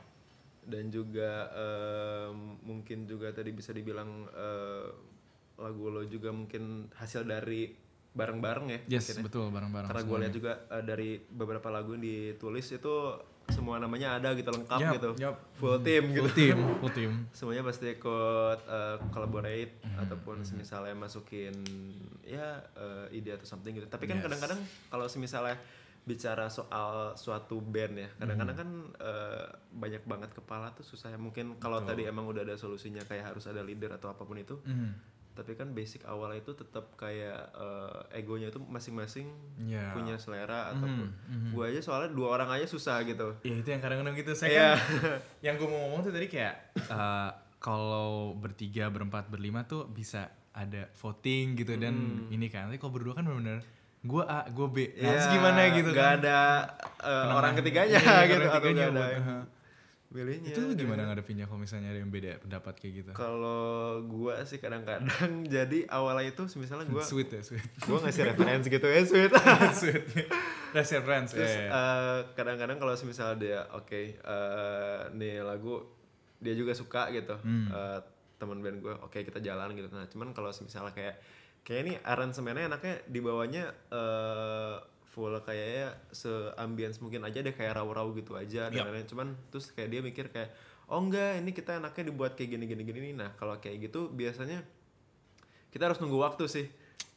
Dan 0.63 0.95
juga 0.95 1.51
eh, 1.51 2.31
mungkin 2.63 3.11
juga 3.11 3.35
tadi 3.35 3.51
bisa 3.51 3.75
dibilang 3.75 4.31
eh, 4.31 4.89
lagu 5.59 5.91
lo 5.91 6.07
juga 6.07 6.31
mungkin 6.31 6.87
hasil 6.95 7.27
dari 7.27 7.75
bareng-bareng 8.15 8.67
ya. 8.71 8.81
yes 8.99 9.11
ya. 9.15 9.23
betul 9.27 9.51
bareng-bareng 9.51 9.91
Karena 9.91 10.03
gue 10.07 10.19
lihat 10.23 10.35
juga 10.35 10.53
eh, 10.71 10.85
dari 10.87 11.19
beberapa 11.19 11.67
lagu 11.67 11.99
yang 11.99 12.03
ditulis 12.07 12.67
itu 12.71 12.95
semua 13.51 13.77
namanya 13.77 14.15
ada 14.15 14.33
gitu 14.33 14.49
lengkap 14.49 14.79
Yap, 14.79 14.93
gitu. 14.95 15.11
yap. 15.19 15.37
Full 15.55 15.79
team 15.81 16.03
gitu. 16.09 16.21
full 16.21 16.33
team 16.33 16.57
full 16.81 16.93
team 16.93 17.11
semuanya 17.31 17.63
pasti 17.63 17.87
ikut 17.91 18.59
uh, 18.65 18.97
collaborate 19.09 19.73
Mhm, 19.81 19.99
ataupun 20.01 20.37
semisalnya 20.41 20.95
masukin 20.95 21.53
ya 22.23 22.47
uh, 22.73 23.07
ide 23.11 23.33
atau 23.33 23.45
something 23.45 23.73
gitu 23.73 23.87
tapi 23.87 24.05
kan 24.05 24.17
Yes. 24.17 24.25
kadang-kadang 24.25 24.61
kalau 24.87 25.07
semisalnya 25.07 25.59
bicara 26.01 26.49
soal 26.49 27.13
suatu 27.15 27.61
band 27.61 27.95
ya 27.95 28.09
kadang-kadang 28.17 28.57
Mhm. 28.57 28.63
kan 28.63 28.71
uh, 28.99 29.45
banyak 29.71 30.03
banget 30.03 30.31
kepala 30.33 30.73
tuh 30.73 30.83
susah 30.83 31.09
ya 31.09 31.19
mungkin 31.19 31.55
kalau 31.57 31.83
tadi 31.83 32.05
emang 32.05 32.25
udah 32.25 32.41
ada 32.41 32.55
solusinya 32.55 33.03
kayak 33.03 33.29
harus 33.29 33.45
ada 33.45 33.61
leader 33.61 33.93
atau 33.93 34.09
apa 34.09 34.23
pun 34.23 34.37
itu 34.37 34.57
Mhm. 34.63 34.91
Tapi 35.31 35.55
kan 35.55 35.71
basic 35.71 36.03
awalnya 36.05 36.39
itu 36.39 36.53
tetap 36.53 36.93
kayak 36.95 37.53
uh, 37.53 38.03
egonya 38.11 38.49
itu 38.49 38.59
masing-masing 38.61 39.31
Ya. 39.61 39.91
punya 39.91 40.15
selera 40.15 40.71
ataupun 40.71 41.09
mhm. 41.13 41.51
gua 41.51 41.69
aja 41.69 41.81
soalnya 41.81 42.11
dua 42.11 42.35
orang 42.35 42.51
aja 42.51 42.67
susah 42.67 43.01
gitu 43.03 43.39
Ya 43.41 43.55
itu 43.55 43.67
yang 43.67 43.79
kadang-kadang 43.79 44.15
gitu. 44.15 44.33
Saya 44.33 44.51
Iya. 44.51 44.69
kan 44.75 44.81
yang 45.41 45.55
gue 45.55 45.65
mau 45.65 45.81
ngomong 45.85 46.01
tuh 46.03 46.13
tadi 46.13 46.27
kayak 46.27 46.55
eh, 46.93 47.31
kalau 47.59 48.33
bertiga, 48.35 48.89
berempat, 48.89 49.29
berlima 49.29 49.63
tuh 49.63 49.85
bisa 49.85 50.27
ada 50.51 50.89
voting 50.95 51.55
gitu 51.55 51.77
dan 51.77 51.95
ini 52.29 52.47
kan. 52.47 52.67
Tapi 52.67 52.77
kalau 52.77 52.93
berdua 52.93 53.15
kan 53.15 53.23
benar-benar 53.23 53.61
gue 54.01 54.23
A, 54.25 54.49
gue 54.49 54.67
B. 54.67 54.77
Nah, 54.97 55.13
terus 55.13 55.29
Ya, 55.29 55.33
gimana 55.37 55.61
gitu 55.71 55.91
nggak 55.91 56.09
kan. 56.09 56.19
ada 56.19 56.39
uh, 56.99 57.37
orang 57.37 57.53
ketiganya 57.55 58.01
Iya, 58.01 58.17
gitu 58.29 58.41
orang 58.41 58.49
atau 58.49 58.61
ketiganya 58.65 58.87
nggak 58.91 59.07
ada 59.07 59.21
aha. 59.21 59.39
Milihnya 60.11 60.51
Itu 60.51 60.75
gimana 60.75 61.07
ngadepinnya 61.07 61.47
kalau 61.47 61.63
misalnya 61.63 61.89
ada 61.89 61.99
yang 61.99 62.11
beda 62.11 62.39
pendapat 62.39 62.75
kayak 62.77 62.93
gitu? 62.99 63.11
kalau 63.15 63.63
gua 64.05 64.43
sih 64.43 64.59
kadang-kadang 64.59 65.07
jadi 65.55 65.87
awalnya 65.87 66.31
itu 66.31 66.43
misalnya 66.57 66.87
gua 66.87 66.99
Sweet 67.01 67.31
ya, 67.31 67.41
sweet. 67.41 67.63
gua 67.81 68.03
ngasih 68.03 68.23
referensi 68.29 68.67
gitu 68.69 68.85
ya 68.85 69.03
sweet 69.03 69.31
sweet. 69.81 70.03
Friends. 71.01 71.31
terus 71.31 71.47
ya, 71.49 71.63
ya. 71.63 71.71
eh, 71.71 72.19
kadang-kadang 72.33 72.77
kalau 72.77 72.95
misalnya 73.01 73.37
dia 73.37 73.61
oke 73.71 73.91
eh, 74.13 75.01
nih 75.13 75.41
lagu 75.41 75.79
dia 76.37 76.55
juga 76.55 76.73
suka 76.73 77.11
gitu 77.11 77.35
Hmm. 77.41 77.69
Eh, 77.69 78.01
teman 78.35 78.59
band 78.59 78.81
gue 78.81 78.95
oke 78.97 79.19
kita 79.21 79.39
jalan 79.39 79.75
gitu 79.75 79.87
nah 79.91 80.09
cuman 80.09 80.33
kalau 80.33 80.49
misalnya 80.51 80.91
kayak 80.91 81.21
kayak 81.61 81.81
ini 81.83 81.93
aransemennya 82.01 82.67
enaknya 82.67 83.05
dibawanya 83.07 83.65
eh 83.91 84.75
full 85.11 85.35
kayaknya 85.43 85.91
seambience 86.15 87.03
mungkin 87.03 87.27
aja 87.27 87.43
deh 87.43 87.51
kayak 87.51 87.75
raw-raw 87.75 88.07
gitu 88.15 88.39
aja 88.39 88.71
dan 88.71 88.87
lain-lain. 88.87 89.09
Cuman 89.11 89.29
terus 89.51 89.75
kayak 89.75 89.91
dia 89.91 90.01
mikir 90.01 90.31
kayak 90.31 90.55
oh 90.87 91.03
enggak 91.03 91.43
ini 91.43 91.51
kita 91.51 91.83
enaknya 91.83 92.15
dibuat 92.15 92.39
kayak 92.39 92.55
gini 92.55 92.65
gini 92.65 92.83
gini. 92.87 93.11
Nah 93.13 93.35
kalau 93.35 93.59
kayak 93.59 93.91
gitu 93.91 94.07
biasanya 94.09 94.63
kita 95.71 95.91
harus 95.91 95.99
nunggu 95.99 96.19
waktu 96.19 96.47
sih. 96.47 96.67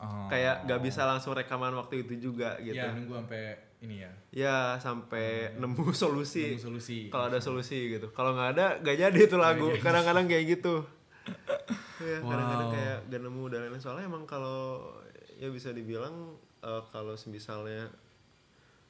Oh. 0.04 0.28
kayak 0.28 0.68
gak 0.68 0.84
bisa 0.84 1.08
langsung 1.08 1.32
rekaman 1.32 1.72
waktu 1.80 2.04
itu 2.04 2.20
juga 2.20 2.60
gitu. 2.60 2.76
Ya 2.76 2.92
nunggu 2.92 3.24
sampai 3.24 3.56
ini 3.80 4.04
ya. 4.04 4.12
ya 4.34 4.58
sampai 4.82 5.54
nemu 5.56 5.86
solusi. 5.96 6.60
Solusi. 6.60 7.08
kalau 7.08 7.32
ada 7.32 7.40
solusi 7.40 7.94
gitu. 7.94 8.12
Kalau 8.12 8.36
nggak 8.36 8.50
ada 8.58 8.66
gak 8.84 8.98
jadi 9.00 9.16
itu 9.16 9.38
lagu. 9.40 9.72
kadang-kadang 9.80 10.26
kayak 10.28 10.60
gitu. 10.60 10.84
Ya 12.04 12.20
kadang-kadang 12.20 12.68
Wow. 12.68 12.76
kayak 12.76 12.98
gak 13.08 13.22
nemu 13.22 13.44
dan 13.48 13.60
lain-lain. 13.64 13.80
Soalnya 13.80 14.12
emang 14.12 14.28
kalau 14.28 14.92
ya 15.40 15.48
bisa 15.48 15.72
dibilang 15.72 16.36
eh, 16.64 16.84
kalau 16.90 17.14
misalnya 17.28 17.92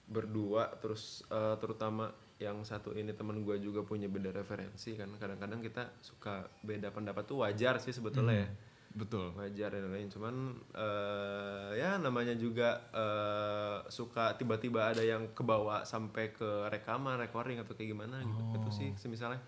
berdua 0.07 0.67
terus 0.83 1.23
eh, 1.31 1.55
terutama 1.59 2.11
yang 2.41 2.59
satu 2.67 2.91
ini 2.91 3.15
teman 3.15 3.39
gue 3.39 3.55
juga 3.61 3.85
punya 3.87 4.11
beda 4.11 4.35
referensi 4.35 4.99
kan. 4.99 5.07
Kadang-kadang 5.15 5.63
kita 5.63 5.95
suka 6.03 6.43
beda 6.59 6.91
pendapat 6.91 7.23
tuh 7.23 7.45
wajar 7.45 7.79
sih 7.79 7.95
sebetulnya 7.95 8.45
ya. 8.45 8.49
Betul. 8.93 9.33
wajar 9.33 9.73
dan 9.73 9.89
lain 9.89 10.05
cuman 10.05 10.53
eh, 10.69 11.81
ya 11.81 11.97
namanya 11.97 12.37
juga 12.37 12.77
eh, 12.93 13.77
suka 13.89 14.37
tiba-tiba 14.37 14.93
ada 14.93 15.01
yang 15.01 15.33
kebawa 15.33 15.81
sampai 15.81 16.29
ke 16.29 16.69
rekaman 16.69 17.17
recording 17.17 17.57
atau 17.57 17.73
kayak 17.73 17.95
gimana 17.95 18.21
gitu. 18.21 18.41
Itu 18.53 18.69
sih 18.69 18.89
misalnya 19.09 19.41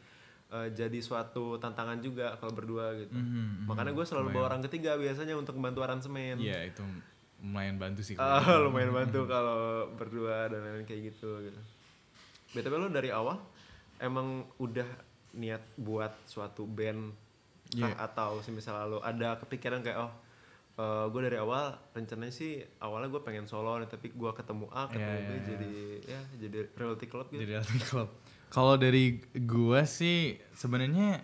jadi 0.56 1.04
suatu 1.04 1.60
tantangan 1.60 2.00
juga 2.00 2.40
kalau 2.40 2.56
berdua 2.56 2.96
gitu. 2.96 3.12
Mhm, 3.12 3.28
mhm. 3.28 3.66
makanya 3.68 3.92
gue 3.92 4.06
selalu 4.08 4.40
bawa 4.40 4.56
orang 4.56 4.64
ketiga 4.64 4.96
biasanya 4.96 5.36
untuk 5.36 5.58
membantu 5.60 5.84
aransemen. 5.84 6.40
Iya 6.40 6.72
itu 6.72 6.86
lumayan 7.38 7.76
bantu 7.76 8.02
sih. 8.02 8.14
kalau 8.14 8.38
Ah, 8.38 8.58
lumayan 8.60 8.92
bantu 9.04 9.26
kalau 9.26 9.60
berdua 9.94 10.48
dan 10.48 10.60
lain-lain 10.60 10.84
kayak 10.84 11.14
gitu 11.14 11.44
gitu 11.44 11.62
btw 12.52 12.76
lo 12.78 12.88
dari 12.88 13.10
awal 13.10 13.38
emang 13.98 14.44
udah 14.58 14.88
niat 15.34 15.60
buat 15.76 16.16
suatu 16.24 16.64
band 16.64 17.12
kah? 17.74 17.86
Iya. 17.86 17.96
atau 18.02 18.40
misalnya 18.50 18.88
lo 18.88 19.00
ada 19.00 19.36
kepikiran 19.38 19.82
kayak 19.82 20.00
oh 20.00 20.12
gue 21.08 21.22
dari 21.24 21.36
awal 21.36 21.72
rencananya 21.92 22.32
sih 22.32 22.60
awalnya 22.80 23.08
gue 23.08 23.20
pengen 23.20 23.44
solo 23.46 23.76
nih 23.78 23.88
tapi 23.88 24.12
gue 24.12 24.32
ketemu 24.34 24.68
A 24.70 24.88
ketemu 24.88 25.08
Iya, 25.10 25.16
B 25.18 25.24
iya, 25.26 25.36
iya. 25.36 25.46
jadi 25.46 25.72
ya 26.04 26.22
jadi 26.38 26.58
reality 26.74 27.06
club 27.06 27.28
gitu 27.30 27.40
Jadi 27.40 27.52
Reality 27.52 27.80
Club. 27.82 28.10
Kalau 28.46 28.76
dari 28.76 29.20
gua 29.42 29.84
sih 29.84 30.18
sebenarnya 30.52 31.20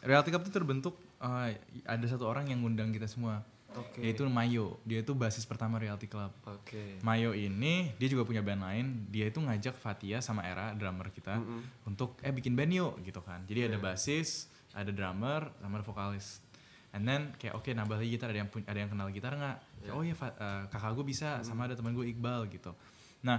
Reality 0.00 0.28
Club 0.28 0.44
itu 0.44 0.52
terbentuk 0.54 0.94
eh, 1.18 1.56
ada 1.84 2.06
satu 2.06 2.24
orang 2.24 2.48
yang 2.48 2.60
ngundang 2.60 2.88
kita 2.88 3.04
semua. 3.04 3.44
Oke. 3.76 4.02
Yaitu 4.02 4.26
Mayo. 4.26 4.82
Dia 4.82 5.02
itu 5.02 5.12
basis 5.14 5.46
pertama 5.46 5.78
Reality 5.78 6.10
Club. 6.10 6.34
oke 6.42 7.02
Mayo 7.06 7.30
ini 7.36 7.94
dia 8.00 8.08
juga 8.10 8.26
punya 8.26 8.42
band 8.42 8.62
lain. 8.66 8.86
Dia 9.12 9.30
itu 9.30 9.38
ngajak 9.38 9.78
Fatia 9.78 10.18
sama 10.18 10.42
Era 10.42 10.74
drummer 10.74 11.10
kita 11.14 11.38
untuk 11.86 12.18
eh 12.24 12.34
bikin 12.34 12.58
band 12.58 12.72
yuk 12.74 12.94
gitu 13.06 13.22
kan. 13.22 13.42
Jadi 13.46 13.70
ada 13.70 13.78
basis, 13.78 14.50
ada 14.74 14.90
drummer, 14.90 15.50
sama 15.62 15.78
ada 15.78 15.86
vokalis. 15.86 16.42
And 16.90 17.06
then 17.06 17.30
kayak 17.38 17.54
oke 17.54 17.70
nambah 17.70 18.02
lagi 18.02 18.10
gitar 18.18 18.34
ada 18.34 18.42
yang 18.42 18.50
ada 18.50 18.78
yang 18.78 18.90
kenal 18.90 19.08
gitar 19.14 19.32
nggak? 19.38 19.56
Kayak, 19.86 19.94
Oh 19.94 20.02
ya 20.02 20.14
eh, 20.18 20.62
kakak 20.66 20.90
gue 20.98 21.06
bisa 21.06 21.38
sama 21.46 21.70
ada 21.70 21.78
teman 21.78 21.94
gue 21.94 22.10
Iqbal 22.10 22.50
gitu. 22.50 22.74
Nah 23.22 23.38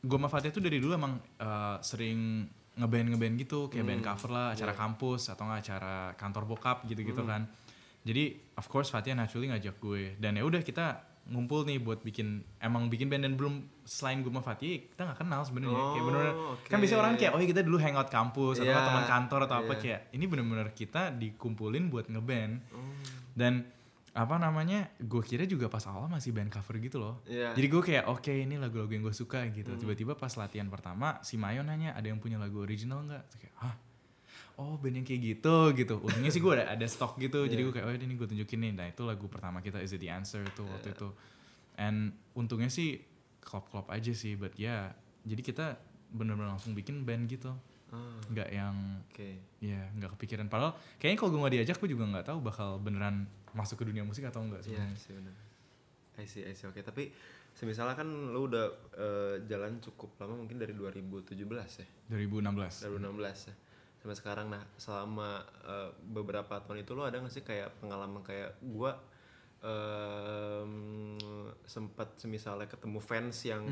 gue 0.00 0.16
sama 0.16 0.28
Fatia 0.32 0.48
tuh 0.48 0.64
dari 0.64 0.80
dulu 0.80 0.96
emang 0.96 1.20
eh, 1.20 1.76
sering 1.84 2.48
ngeband 2.74 3.14
ngeband 3.14 3.34
gitu 3.38 3.70
kayak 3.70 3.86
band 3.86 4.02
cover 4.02 4.30
lah 4.34 4.46
acara 4.50 4.74
kampus 4.74 5.30
atau 5.30 5.46
nggak 5.46 5.60
acara 5.62 5.94
kantor 6.18 6.42
bokap 6.42 6.82
gitu 6.90 7.06
gitu 7.06 7.22
kan 7.22 7.46
jadi 8.04 8.24
of 8.54 8.66
course 8.66 8.88
Fatia 8.88 9.12
naturally 9.12 9.48
ngajak 9.48 9.76
gue. 9.76 10.14
Dan 10.14 10.36
ya 10.36 10.44
udah 10.44 10.60
kita 10.60 10.86
ngumpul 11.24 11.64
nih 11.64 11.78
buat 11.78 12.00
bikin 12.00 12.44
emang 12.58 12.86
bikin 12.86 13.08
band. 13.08 13.24
Dan 13.24 13.34
belum 13.34 13.54
selain 13.82 14.20
gue 14.20 14.28
sama 14.28 14.40
Fatia 14.40 14.76
kita 14.84 15.02
nggak 15.02 15.18
kenal 15.18 15.40
sebenarnya. 15.42 15.72
Kayak 15.74 15.88
Oh, 15.94 16.06
bener-bener 16.06 16.34
oke. 16.52 16.68
kan 16.68 16.78
bisa 16.78 16.94
orang 16.94 17.14
kayak 17.14 17.32
oh 17.32 17.40
ya 17.40 17.48
kita 17.48 17.60
dulu 17.60 17.76
hangout 17.78 18.08
kampus 18.08 18.56
atau 18.58 18.68
Iya, 18.68 18.84
teman 18.84 19.04
kantor 19.04 19.40
atau 19.42 19.56
apa. 19.58 19.72
iya. 19.72 19.80
kayak 19.80 20.00
ini 20.12 20.24
bener-bener 20.24 20.68
kita 20.70 21.02
dikumpulin 21.10 21.88
buat 21.88 22.06
ngeband. 22.06 22.54
Oh. 22.70 22.92
dan 23.32 23.64
apa 24.14 24.38
namanya 24.38 24.94
gue 24.96 25.18
kira 25.20 25.42
juga 25.42 25.66
pas 25.66 25.82
awal 25.84 26.06
masih 26.06 26.30
band 26.30 26.46
cover 26.46 26.78
gitu 26.78 27.02
loh. 27.02 27.18
Iya. 27.24 27.50
jadi 27.50 27.66
gue 27.66 27.82
kayak 27.82 28.04
oke 28.06 28.30
ini 28.30 28.54
lagu-lagu 28.54 28.86
yang 28.88 29.02
gue 29.02 29.10
suka 29.12 29.42
gitu. 29.48 29.74
Tiba-tiba 29.74 30.14
pas 30.14 30.30
latihan 30.30 30.68
pertama 30.68 31.18
si 31.20 31.34
Mayo 31.34 31.60
nanya 31.60 31.92
ada 31.92 32.04
yang 32.04 32.20
punya 32.20 32.36
lagu 32.36 32.60
original 32.60 33.02
nggak? 33.02 33.24
Kayak 33.34 33.54
hah 33.58 33.74
oh 34.56 34.78
band 34.78 34.96
yang 34.96 35.06
kayak 35.06 35.22
gitu 35.22 35.56
gitu. 35.74 35.94
Untungnya 35.98 36.30
sih 36.30 36.38
gue 36.38 36.52
ada 36.54 36.70
ada 36.70 36.86
stok 36.86 37.18
gitu. 37.18 37.42
Jadi 37.44 37.60
gue 37.60 37.72
kayak 37.72 37.86
oh 37.86 37.92
ini 37.92 38.14
gue 38.14 38.28
tunjukin 38.28 38.58
nih. 38.60 38.72
Nah 38.72 38.86
itu 38.86 39.02
lagu 39.02 39.26
pertama 39.26 39.58
kita 39.58 39.78
Is 39.78 39.90
It 39.90 39.98
The 39.98 40.10
Answer 40.10 40.42
tuh 40.54 40.66
waktu 40.66 40.94
itu. 40.94 41.08
And 41.74 42.14
untungnya 42.32 42.70
sih 42.70 43.02
klop-klop 43.42 43.90
aja 43.90 44.14
sih 44.14 44.38
but 44.38 44.54
ya 44.54 44.94
jadi 45.22 45.42
kita 45.42 45.66
bener-bener 46.14 46.54
langsung 46.54 46.72
bikin 46.72 47.02
band 47.02 47.26
gitu. 47.26 47.50
Ah, 47.90 48.18
nggak 48.26 48.48
yang 48.50 48.74
oke. 49.06 49.28
ya 49.58 49.90
nggak 49.94 50.14
kepikiran. 50.18 50.46
Padahal 50.46 50.74
kayaknya 50.98 51.18
kalau 51.18 51.30
gue 51.34 51.40
nggak 51.42 51.54
diajak 51.58 51.76
gue 51.78 51.90
juga 51.90 52.04
nggak 52.06 52.26
tahu 52.26 52.38
bakal 52.42 52.78
beneran 52.78 53.26
masuk 53.54 53.82
ke 53.82 53.84
dunia 53.86 54.02
musik 54.02 54.26
atau 54.26 54.42
enggak 54.42 54.62
Iya 54.66 54.82
sebenarnya. 54.82 54.98
sih 54.98 55.12
benar. 55.14 55.34
I 56.14 56.26
see, 56.30 56.42
I 56.42 56.54
see. 56.54 56.66
Oke, 56.66 56.82
tapi 56.82 57.10
semisalnya 57.54 57.94
kan 57.94 58.06
lu 58.06 58.46
udah 58.46 58.66
eh, 58.94 59.34
jalan 59.46 59.78
cukup 59.78 60.14
lama 60.18 60.38
mungkin 60.38 60.58
dari 60.58 60.74
2017 60.74 61.38
ya. 61.82 61.86
2016 62.10 62.86
2016 62.86 63.50
ya. 63.50 63.54
Sampai 64.04 64.20
sekarang. 64.20 64.52
Nah, 64.52 64.60
selama 64.76 65.40
eh, 65.64 65.88
beberapa 66.12 66.60
tahun 66.60 66.84
itu 66.84 66.92
lu 66.92 67.08
ada 67.08 67.24
gak 67.24 67.32
sih 67.32 67.40
kayak 67.40 67.72
pengalaman 67.80 68.20
kayak 68.20 68.60
gua 68.60 69.00
em, 69.64 71.16
sempat 71.64 72.12
semisalnya 72.20 72.68
ketemu 72.68 73.00
fans 73.00 73.48
yang 73.48 73.64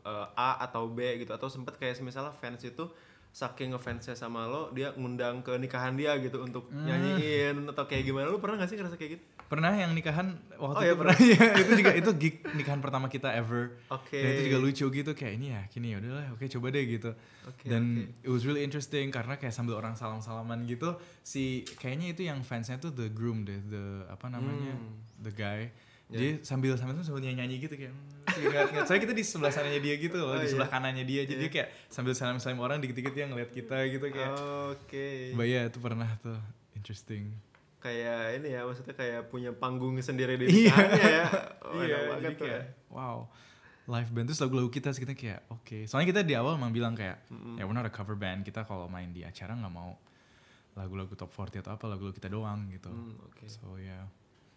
eh, 0.00 0.26
A 0.32 0.64
atau 0.64 0.88
B 0.88 1.20
gitu 1.20 1.36
atau 1.36 1.52
sempat 1.52 1.76
kayak 1.76 2.00
semisalnya 2.00 2.32
fans 2.32 2.64
itu 2.64 2.88
saking 3.28 3.76
ngefansnya 3.76 4.16
sama 4.16 4.48
lo 4.48 4.72
dia 4.72 4.96
ngundang 4.96 5.44
ke 5.44 5.52
nikahan 5.60 5.92
dia 6.00 6.16
gitu 6.16 6.40
untuk 6.40 6.72
nyanyiin 6.72 7.68
atau 7.68 7.84
kayak 7.84 8.08
gimana. 8.08 8.32
Lu 8.32 8.40
pernah 8.40 8.64
gak 8.64 8.72
sih 8.72 8.80
ngerasa 8.80 8.96
kayak 8.96 9.20
gitu 9.20 9.24
pernah 9.48 9.72
yang 9.72 9.90
nikahan 9.90 10.36
waktu 10.54 10.60
Oh, 10.60 10.72
itu 10.76 10.84
iya, 10.84 10.94
pernah 10.94 11.16
ya 11.16 11.40
itu 11.64 11.72
juga 11.74 11.92
itu 11.92 12.10
gig 12.14 12.34
nikahan 12.52 12.78
pertama 12.78 13.08
kita 13.08 13.32
ever 13.32 13.80
Oke. 13.88 14.14
dan 14.14 14.28
itu 14.30 14.42
juga 14.46 14.58
lucu 14.60 14.84
gitu 14.94 15.10
kayak 15.12 15.32
ini 15.34 15.46
ya 15.50 15.62
kini 15.66 15.92
ya 15.92 15.98
udahlah 15.98 16.26
oke 16.30 16.44
coba 16.46 16.66
deh 16.68 16.84
gitu 16.84 17.10
Oke, 17.44 17.64
dan 17.64 17.82
it 18.20 18.28
was 18.28 18.44
really 18.44 18.60
interesting 18.60 19.08
karena 19.08 19.34
kayak 19.34 19.50
sambil 19.50 19.74
orang 19.74 19.92
salam 19.92 20.20
salaman 20.20 20.62
gitu 20.62 20.94
si 21.20 21.42
kayaknya 21.74 22.12
itu 22.12 22.22
yang 22.22 22.40
fansnya 22.40 22.76
tuh 22.76 22.90
the 22.90 23.08
groom 23.08 23.42
deh 23.42 23.56
the 23.64 23.84
apa 24.06 24.28
namanya 24.28 24.76
Hmm. 24.76 25.00
the 25.18 25.32
guy 25.32 25.72
Ya. 26.08 26.16
dia 26.16 26.32
sambil 26.40 26.72
sambil 26.74 26.96
tuh 26.96 27.04
sambil 27.04 27.20
nyanyi 27.20 27.36
nyanyi 27.38 27.56
gitu 27.60 27.76
kayak 27.76 27.92
hmm, 27.92 28.40
ingat 28.40 28.72
ingat 28.72 28.84
soalnya 28.84 29.02
kita 29.04 29.12
di 29.12 29.20
sebelah 29.22 29.52
sananya 29.52 29.76
dia 29.76 29.92
gitu 29.94 30.16
Oh, 30.16 30.32
loh 30.32 30.36
di 30.36 30.48
iya. 30.48 30.48
sebelah 30.48 30.68
kanannya 30.70 31.04
dia 31.04 31.22
jadi 31.22 31.44
Iya. 31.44 31.52
kayak 31.52 31.68
sambil 31.86 32.12
salam 32.12 32.40
salam 32.40 32.56
orang 32.58 32.80
dikit 32.80 32.96
dikit 32.96 33.12
dia 33.12 33.28
ngeliat 33.28 33.52
kita 33.52 33.76
gitu 33.86 34.08
kayak 34.08 34.32
Oke. 34.72 35.36
But 35.36 35.44
yeah, 35.46 35.68
itu 35.68 35.76
pernah 35.76 36.08
tuh 36.18 36.40
interesting 36.72 37.28
Kayak 37.78 38.20
ini 38.36 38.48
ya, 38.50 38.62
maksudnya 38.62 38.92
kayak 38.92 39.28
punya 39.28 39.50
panggung 39.50 39.94
sendiri 39.98 40.34
di 40.34 40.46
Iya. 40.50 40.74
nikahannya 40.74 41.04
ya. 41.08 41.26
Oh, 41.62 41.72
iya 41.78 41.96
banget 42.08 42.32
tuh 42.34 42.44
kayak 42.44 42.58
ya. 42.58 42.62
wow 42.88 43.18
live 43.86 44.10
band 44.10 44.26
terus 44.26 44.40
lagu-lagu 44.40 44.68
kita 44.68 44.90
kita 44.90 45.12
kayak 45.12 45.48
oke 45.48 45.84
soalnya 45.84 46.08
kita 46.10 46.20
di 46.20 46.34
awal 46.34 46.54
emang 46.54 46.68
bilang 46.70 46.92
kayak 46.92 47.24
Mm-mm. 47.28 47.56
ya 47.56 47.64
we're 47.64 47.72
not 47.72 47.82
a 47.82 47.90
cover 47.90 48.12
band 48.14 48.42
kita 48.42 48.60
kalau 48.62 48.84
main 48.84 49.08
di 49.08 49.22
acara 49.22 49.52
nggak 49.54 49.70
mau 49.70 49.96
lagu-lagu 50.74 51.08
top 51.12 51.30
40 51.30 51.60
atau 51.60 51.72
apa 51.72 51.84
lagu-lagu 51.86 52.12
kita 52.12 52.28
doang 52.28 52.68
gitu 52.68 52.86
Hmm, 52.86 53.16
Oke. 53.24 53.46
so 53.46 53.76
ya 53.76 54.04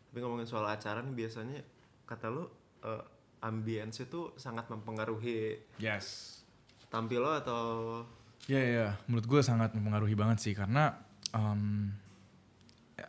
Tapi 0.08 0.18
ngomongin 0.20 0.44
soal 0.44 0.66
acara 0.66 1.00
nih 1.00 1.16
biasanya 1.16 1.64
kata 2.04 2.28
lu 2.28 2.44
eh, 2.82 3.04
ambience 3.42 4.02
itu 4.02 4.36
sangat 4.36 4.68
mempengaruhi 4.68 5.56
yes 5.78 6.40
tampil 6.88 7.22
lo 7.22 7.32
atau 7.34 7.62
ya 8.46 8.58
ya 8.58 8.72
ya. 8.84 8.90
menurut 9.06 9.26
gue 9.26 9.42
sangat 9.42 9.72
mempengaruhi 9.72 10.12
banget 10.14 10.38
sih 10.40 10.52
karena 10.52 10.92
um, 11.32 11.88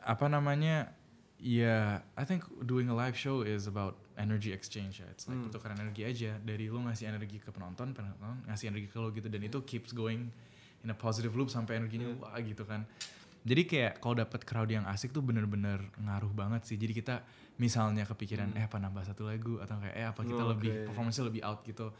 apa 0.00 0.26
namanya 0.26 0.90
ya 1.36 2.00
I 2.14 2.24
think 2.24 2.46
doing 2.62 2.86
a 2.86 2.94
live 2.94 3.14
show 3.14 3.42
is 3.42 3.66
about 3.66 3.98
energy 4.14 4.52
exchange 4.52 5.02
ya. 5.02 5.08
It's 5.10 5.26
like 5.26 5.36
Hmm. 5.36 5.48
pertukaran 5.48 5.76
energi 5.76 6.04
aja. 6.04 6.38
Dari 6.38 6.68
lu 6.68 6.80
ngasih 6.84 7.08
energi 7.08 7.38
ke 7.38 7.50
penonton 7.50 7.92
penonton 7.92 8.44
ngasih 8.46 8.70
energi 8.70 8.88
ke 8.88 8.96
lo 8.96 9.10
gitu. 9.10 9.26
Dan 9.26 9.42
itu 9.42 9.58
keeps 9.64 9.90
going 9.90 10.30
in 10.82 10.88
a 10.88 10.96
positive 10.96 11.34
loop 11.34 11.48
sampai 11.48 11.80
energinya 11.80 12.08
Hmm. 12.10 12.22
wah 12.22 12.38
gitu 12.38 12.62
kan. 12.62 12.86
Jadi 13.42 13.66
kayak 13.66 13.98
kalau 13.98 14.14
dapet 14.14 14.46
crowd 14.46 14.70
yang 14.70 14.86
asik 14.86 15.10
tuh 15.10 15.18
bener-bener 15.18 15.82
ngaruh 15.98 16.30
banget 16.30 16.62
sih. 16.62 16.78
Jadi 16.78 16.94
kita 16.94 17.26
misalnya 17.58 18.06
kepikiran 18.06 18.54
Hmm. 18.54 18.58
eh 18.58 18.64
apa 18.66 18.78
nambah 18.78 19.02
satu 19.02 19.26
lagu? 19.26 19.58
Atau 19.58 19.82
kayak 19.82 19.96
eh 19.98 20.06
apa 20.06 20.22
kita 20.22 20.42
Oh, 20.42 20.50
lebih 20.54 20.86
performance 20.86 21.18
lebih 21.18 21.42
out? 21.42 21.66
gitu. 21.66 21.90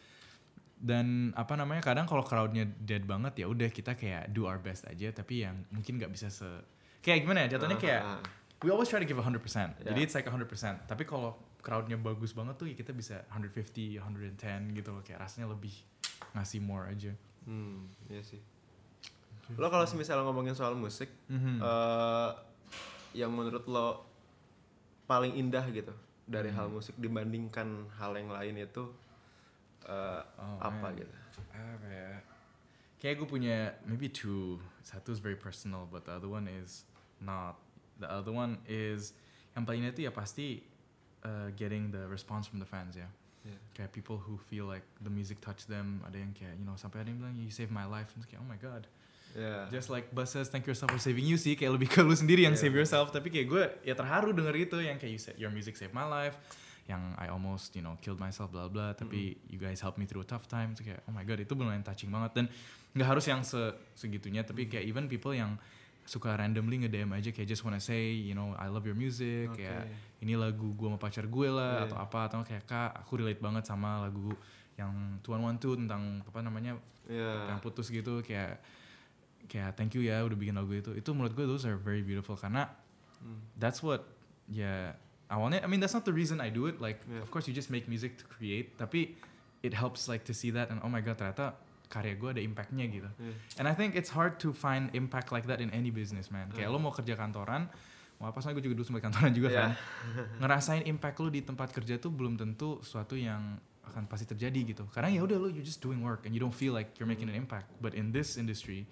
Dan 0.79 1.31
apa 1.35 1.55
namanya 1.55 1.79
kadang 1.79 2.07
kalau 2.07 2.23
crowdnya 2.23 2.67
dead 2.67 3.07
banget 3.07 3.39
ya 3.39 3.47
udah 3.47 3.71
kita 3.71 3.95
kayak 3.95 4.31
do 4.31 4.47
our 4.47 4.59
best 4.59 4.83
aja. 4.85 5.11
Tapi 5.11 5.43
yang 5.43 5.63
mungkin 5.71 5.99
nggak 5.99 6.11
bisa 6.11 6.27
se 6.27 6.47
kayak 7.03 7.27
gimana 7.27 7.45
ya 7.45 7.59
jatuhnya 7.59 7.77
kayak 7.77 8.01
Ah, 8.01 8.17
ah. 8.17 8.21
we 8.63 8.71
always 8.71 8.87
try 8.87 8.97
to 8.97 9.05
give 9.05 9.19
100% 9.19 9.43
jadi 9.83 9.91
Yeah. 9.93 10.07
it's 10.07 10.15
like 10.15 10.25
100% 10.25 10.47
tapi 10.87 11.03
kalau 11.03 11.35
crowdnya 11.59 11.95
bagus 11.95 12.31
banget 12.31 12.55
tuh 12.57 12.67
ya 12.67 12.75
kita 12.75 12.91
bisa 12.91 13.23
150 13.29 13.99
110 13.99 14.39
gitu 14.73 14.91
loh 14.91 15.03
kayak 15.03 15.21
rasanya 15.21 15.51
lebih 15.51 15.75
ngasih 16.33 16.59
more 16.59 16.87
aja 16.87 17.11
Hmm, 17.43 17.91
iya 18.07 18.23
sih. 18.23 18.39
Lo 19.59 19.67
kalau 19.67 19.83
misalnya 19.93 20.23
ngomongin 20.23 20.55
soal 20.55 20.79
musik, 20.79 21.11
Mhm. 21.27 21.59
eh, 21.59 22.31
yang 23.13 23.35
menurut 23.35 23.67
lo 23.67 24.07
paling 25.05 25.35
indah 25.35 25.67
gitu 25.69 25.91
dari 26.23 26.49
Hmm. 26.49 26.57
hal 26.57 26.67
musik 26.71 26.95
dibandingkan 26.97 27.91
hal 27.93 28.15
yang 28.15 28.31
lain 28.31 28.57
itu 28.57 28.87
eh, 29.83 30.23
Oh, 30.39 30.63
apa 30.63 30.87
man. 30.87 30.95
gitu? 30.95 31.11
apa 31.51 31.87
ya 31.91 32.23
kayak 32.97 33.19
gue 33.19 33.27
punya 33.27 33.57
maybe 33.83 34.07
two 34.07 34.63
satu 34.81 35.11
is 35.11 35.19
very 35.19 35.35
personal 35.35 35.83
but 35.85 36.07
the 36.07 36.15
other 36.15 36.31
one 36.31 36.47
is 36.47 36.87
not. 37.23 37.59
The 38.03 38.11
other 38.11 38.35
one 38.35 38.59
is 38.67 39.15
yang 39.55 39.65
paling 39.65 39.87
itu 39.87 40.05
ya 40.05 40.13
pasti 40.13 40.63
uh, 41.23 41.55
getting 41.55 41.95
the 41.95 42.09
response 42.11 42.51
from 42.51 42.59
the 42.59 42.69
fans 42.69 42.99
ya. 42.99 43.07
Yeah. 43.43 43.59
kayak 43.75 43.91
people 43.91 44.23
who 44.23 44.39
feel 44.47 44.71
like 44.71 44.87
the 45.03 45.11
music 45.11 45.43
touch 45.43 45.67
them 45.67 45.99
ada 46.07 46.15
yang 46.15 46.31
kayak 46.31 46.55
you 46.55 46.63
know 46.63 46.79
sampai 46.79 47.03
ada 47.03 47.11
yang 47.11 47.19
bilang 47.19 47.35
you 47.35 47.51
saved 47.51 47.75
my 47.75 47.83
life. 47.83 48.15
Kayak 48.31 48.39
oh 48.39 48.47
my 48.47 48.59
god. 48.59 48.87
Ya. 49.33 49.65
just 49.73 49.89
like 49.89 50.13
Buzz 50.13 50.29
says 50.29 50.53
thank 50.53 50.69
yourself 50.69 50.93
for 50.93 51.01
saving 51.01 51.25
you 51.25 51.41
sih 51.41 51.57
kayak 51.57 51.73
lebih 51.81 51.89
ke 51.89 52.05
lu 52.05 52.13
sendiri 52.13 52.45
yang 52.45 52.55
Yeah. 52.55 52.69
save 52.69 52.75
yourself. 52.77 53.11
Tapi 53.11 53.33
kayak 53.35 53.47
gue 53.51 53.65
ya 53.83 53.99
terharu 53.99 54.31
denger 54.31 54.55
itu 54.55 54.77
yang 54.79 54.95
kayak 55.01 55.13
you 55.13 55.19
said 55.19 55.35
your 55.41 55.51
music 55.51 55.75
saved 55.75 55.97
my 55.97 56.07
life 56.07 56.39
yang 56.87 57.15
I 57.19 57.31
almost 57.31 57.75
you 57.75 57.83
know 57.83 57.99
killed 58.03 58.19
myself 58.19 58.51
bla 58.51 58.67
bla 58.67 58.91
tapi 58.91 59.39
you 59.47 59.59
guys 59.59 59.79
helped 59.79 59.99
me 59.99 60.07
through 60.07 60.23
a 60.23 60.29
tough 60.29 60.47
time. 60.47 60.79
Terus 60.79 60.95
kayak 60.95 61.01
oh 61.11 61.15
my 61.15 61.27
god 61.27 61.43
itu 61.43 61.55
benar 61.59 61.75
touching 61.83 62.15
banget. 62.15 62.31
Dan 62.39 62.47
nggak 62.95 63.09
harus 63.09 63.25
yang 63.27 63.43
se 63.43 63.75
segitunya. 63.99 64.47
Tapi 64.47 64.71
kayak 64.71 64.87
even 64.87 65.11
people 65.11 65.35
yang 65.35 65.59
suka 66.03 66.35
randomly 66.35 66.83
nge-DM 66.83 67.11
aja 67.13 67.31
kayak 67.31 67.47
just 67.47 67.63
wanna 67.63 67.79
say 67.79 68.11
you 68.11 68.35
know 68.35 68.53
I 68.59 68.67
love 68.67 68.83
your 68.83 68.99
music 68.99 69.49
Oke. 69.51 69.63
kayak 69.63 69.87
ini 70.19 70.35
lagu 70.35 70.75
gue 70.75 70.87
sama 70.87 70.99
pacar 70.99 71.27
gue 71.27 71.49
lah 71.49 71.83
Iya. 71.83 71.85
atau 71.89 71.97
apa 71.99 72.19
atau 72.27 72.39
kayak 72.43 72.65
kak 72.67 72.91
aku 73.01 73.23
relate 73.23 73.39
banget 73.39 73.65
sama 73.65 74.03
lagu 74.03 74.35
yang 74.75 74.91
Tuan 75.23 75.39
One 75.41 75.59
Two 75.59 75.79
tentang 75.79 76.21
apa 76.23 76.43
namanya 76.43 76.75
Ya. 77.07 77.51
yang 77.51 77.59
putus 77.59 77.91
gitu 77.91 78.23
kayak 78.23 78.63
kayak 79.47 79.75
thank 79.75 79.91
you 79.93 80.07
ya 80.07 80.23
udah 80.23 80.39
bikin 80.39 80.55
lagu 80.55 80.71
itu 80.71 80.95
itu 80.95 81.11
menurut 81.11 81.35
gue 81.35 81.45
those 81.45 81.67
are 81.67 81.75
very 81.77 82.03
beautiful 82.03 82.35
karena 82.35 82.71
Hmm. 83.23 83.39
that's 83.55 83.79
what 83.87 84.03
ya 84.51 84.99
awalnya 85.31 85.63
I 85.63 85.71
mean 85.71 85.79
that's 85.79 85.95
not 85.95 86.03
the 86.03 86.11
reason 86.11 86.43
I 86.43 86.51
do 86.51 86.67
it 86.67 86.83
like 86.83 86.99
Yeah. 87.07 87.23
of 87.23 87.31
course 87.31 87.47
you 87.47 87.55
just 87.55 87.71
make 87.71 87.87
music 87.87 88.19
to 88.19 88.27
create 88.27 88.75
tapi 88.75 89.15
it 89.63 89.71
helps 89.73 90.11
like 90.11 90.27
to 90.27 90.35
see 90.35 90.51
that 90.51 90.75
and 90.75 90.83
oh 90.83 90.91
my 90.91 90.99
god 90.99 91.15
ternyata 91.15 91.55
karya 91.93 92.17
gue 92.17 92.31
ada 92.31 92.41
impactnya 92.41 92.89
gitu 92.89 93.11
Yeah. 93.15 93.61
and 93.61 93.67
I 93.67 93.75
think 93.75 93.93
it's 93.93 94.09
hard 94.09 94.41
to 94.41 94.51
find 94.51 94.89
impact 94.93 95.29
like 95.29 95.45
that 95.45 95.61
in 95.61 95.69
any 95.71 95.93
business 95.93 96.29
man 96.29 96.49
kayak 96.49 96.67
Hmm. 96.67 96.75
lo 96.75 96.81
mau 96.81 96.91
kerja 96.91 97.13
kantoran 97.13 97.69
mau 98.17 98.27
apa 98.27 98.39
soalnya 98.39 98.57
gue 98.57 98.67
juga 98.67 98.77
dulu 98.77 98.87
sempat 98.89 99.05
kantoran 99.05 99.31
juga 99.31 99.49
Yeah. 99.49 99.61
kan 99.61 99.71
ngerasain 100.41 100.83
impact 100.85 101.17
lo 101.19 101.29
di 101.29 101.41
tempat 101.41 101.69
kerja 101.71 101.99
tuh 101.99 102.09
belum 102.09 102.35
tentu 102.35 102.81
suatu 102.81 103.13
yang 103.13 103.61
akan 103.83 104.07
pasti 104.07 104.25
terjadi 104.25 104.73
gitu 104.73 104.89
karena 104.89 105.13
ya 105.13 105.21
udah 105.21 105.37
lo 105.37 105.47
you 105.47 105.61
just 105.61 105.79
doing 105.79 106.01
work 106.01 106.25
and 106.25 106.33
you 106.33 106.41
don't 106.41 106.55
feel 106.55 106.73
like 106.73 106.97
you're 106.97 107.07
making 107.07 107.27
an 107.27 107.35
impact 107.35 107.69
but 107.79 107.93
in 107.93 108.09
this 108.09 108.35
industry 108.35 108.89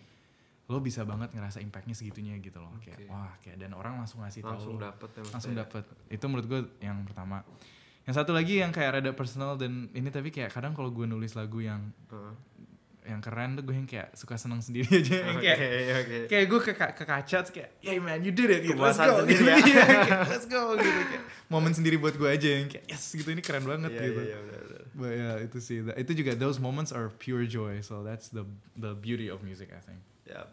lo 0.67 0.79
bisa 0.79 1.03
banget 1.03 1.31
ngerasa 1.31 1.59
impactnya 1.59 1.95
segitunya 1.95 2.39
gitu 2.39 2.59
loh 2.59 2.71
kayak 2.79 3.01
Oke. 3.01 3.07
wah 3.09 3.33
kayak 3.41 3.59
dan 3.59 3.73
orang 3.73 3.97
langsung 3.97 4.21
ngasih 4.21 4.43
Langsung 4.43 4.77
tahu 4.77 4.85
dapet 4.85 5.09
ya 5.09 5.23
langsung 5.25 5.35
maksudnya. 5.51 5.63
dapet 5.63 5.85
itu 6.09 6.25
menurut 6.27 6.47
gue 6.47 6.61
yang 6.81 6.99
pertama 7.03 7.43
yang 8.01 8.15
satu 8.17 8.31
lagi 8.31 8.59
yang 8.59 8.71
kayak 8.71 8.91
rada 8.97 9.11
personal 9.13 9.55
dan 9.55 9.91
ini 9.91 10.09
tapi 10.09 10.31
kayak 10.31 10.51
kadang 10.51 10.73
kalau 10.73 10.89
gue 10.89 11.05
nulis 11.05 11.35
lagu 11.35 11.59
yang. 11.61 11.91
Yang 13.03 13.19
keren 13.19 13.55
tuh 13.55 13.65
gue 13.65 13.73
yang 13.73 13.85
kayak 13.85 14.13
suka 14.13 14.37
seneng 14.37 14.61
sendiri 14.61 14.85
aja 15.01 15.17
yang 15.19 15.39
kayak 15.39 15.59
oke. 15.99 16.19
kayak 16.29 16.45
gue 16.47 16.61
ke, 16.61 16.73
ke 16.75 17.05
kaca 17.05 17.37
terus 17.41 17.51
kayak 17.51 17.71
yeah 17.81 17.97
man 17.97 18.21
you 18.21 18.29
did 18.29 18.47
it 18.47 18.61
gitu 18.61 18.77
let's 18.77 18.97
go 18.97 19.25
gitu. 19.25 19.41
ya. 19.41 19.57
Iya, 19.65 19.85
kayak, 19.85 20.21
let's 20.29 20.45
go 20.45 20.63
gitu 20.75 21.01
kayak 21.09 21.25
momen 21.47 21.73
sendiri 21.73 21.97
buat 21.97 22.15
gue 22.15 22.29
aja 22.29 22.49
yang 22.57 22.69
kayak 22.69 22.85
yes 22.87 23.13
gitu 23.13 23.29
ini 23.29 23.41
keren 23.41 23.65
banget 23.65 23.91
Iya, 23.91 24.03
gitu 24.07 24.21
iya, 24.21 24.29
iya, 24.29 24.39
benar, 24.39 24.63
benar. 24.63 24.83
but 24.93 25.11
yeah 25.11 25.35
itu 25.41 25.59
sih 25.59 25.79
That- 25.81 25.97
itu 25.99 26.13
juga 26.15 26.33
those 26.35 26.57
moments 26.57 26.91
are 26.91 27.09
pure 27.09 27.45
joy 27.45 27.81
so 27.81 28.01
that's 28.01 28.29
the 28.29 28.45
the 28.75 28.93
beauty 28.93 29.27
of 29.27 29.41
music 29.41 29.73
I 29.73 29.81
think 29.81 30.01
Ya. 30.23 30.47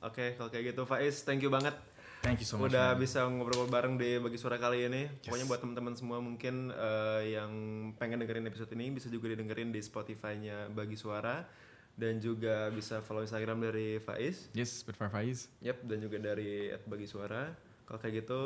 Oke, 0.00 0.34
kalau 0.34 0.48
kayak 0.48 0.72
gitu 0.72 0.82
Faiz, 0.82 1.22
thank 1.22 1.38
you 1.38 1.52
banget 1.52 1.76
thank 2.20 2.36
you 2.36 2.44
so 2.44 2.56
much 2.56 2.68
udah 2.68 2.92
man. 2.92 2.98
bisa 2.98 3.20
ngobrol 3.22 3.64
bareng 3.64 3.94
di 3.94 4.16
bagi 4.16 4.34
suara 4.34 4.56
kali 4.56 4.84
ini. 4.84 5.06
Pokoknya 5.22 5.44
Yes. 5.44 5.50
buat 5.52 5.60
teman-teman 5.60 5.94
semua 5.94 6.18
mungkin 6.18 6.68
eh, 6.68 7.36
yang 7.36 7.52
pengen 7.94 8.18
dengerin 8.18 8.42
episode 8.44 8.72
ini 8.72 8.90
bisa 8.90 9.06
juga 9.06 9.28
didengerin 9.28 9.70
di 9.70 9.78
Spotify-nya 9.78 10.66
Bagi 10.68 10.96
Suara 10.96 11.44
dan 12.00 12.16
juga 12.16 12.72
bisa 12.72 13.04
follow 13.04 13.20
Instagram 13.20 13.68
dari 13.68 14.00
Faiz. 14.00 14.48
yes 14.56 14.80
Spitfire 14.80 15.12
Faiz 15.12 15.52
Yap, 15.60 15.84
dan 15.84 16.00
juga 16.00 16.16
dari 16.16 16.72
@bagi 16.88 17.04
suara. 17.04 17.52
Kalau 17.84 17.98
kayak 18.00 18.24
gitu, 18.24 18.42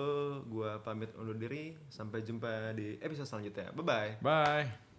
gua 0.48 0.80
pamit 0.80 1.12
undur 1.20 1.36
diri. 1.36 1.76
Sampai 1.92 2.24
jumpa 2.24 2.72
di 2.74 2.96
episode 2.98 3.28
selanjutnya. 3.28 3.70
Bye 3.76 3.84
bye. 3.84 4.10
bye 4.24 4.93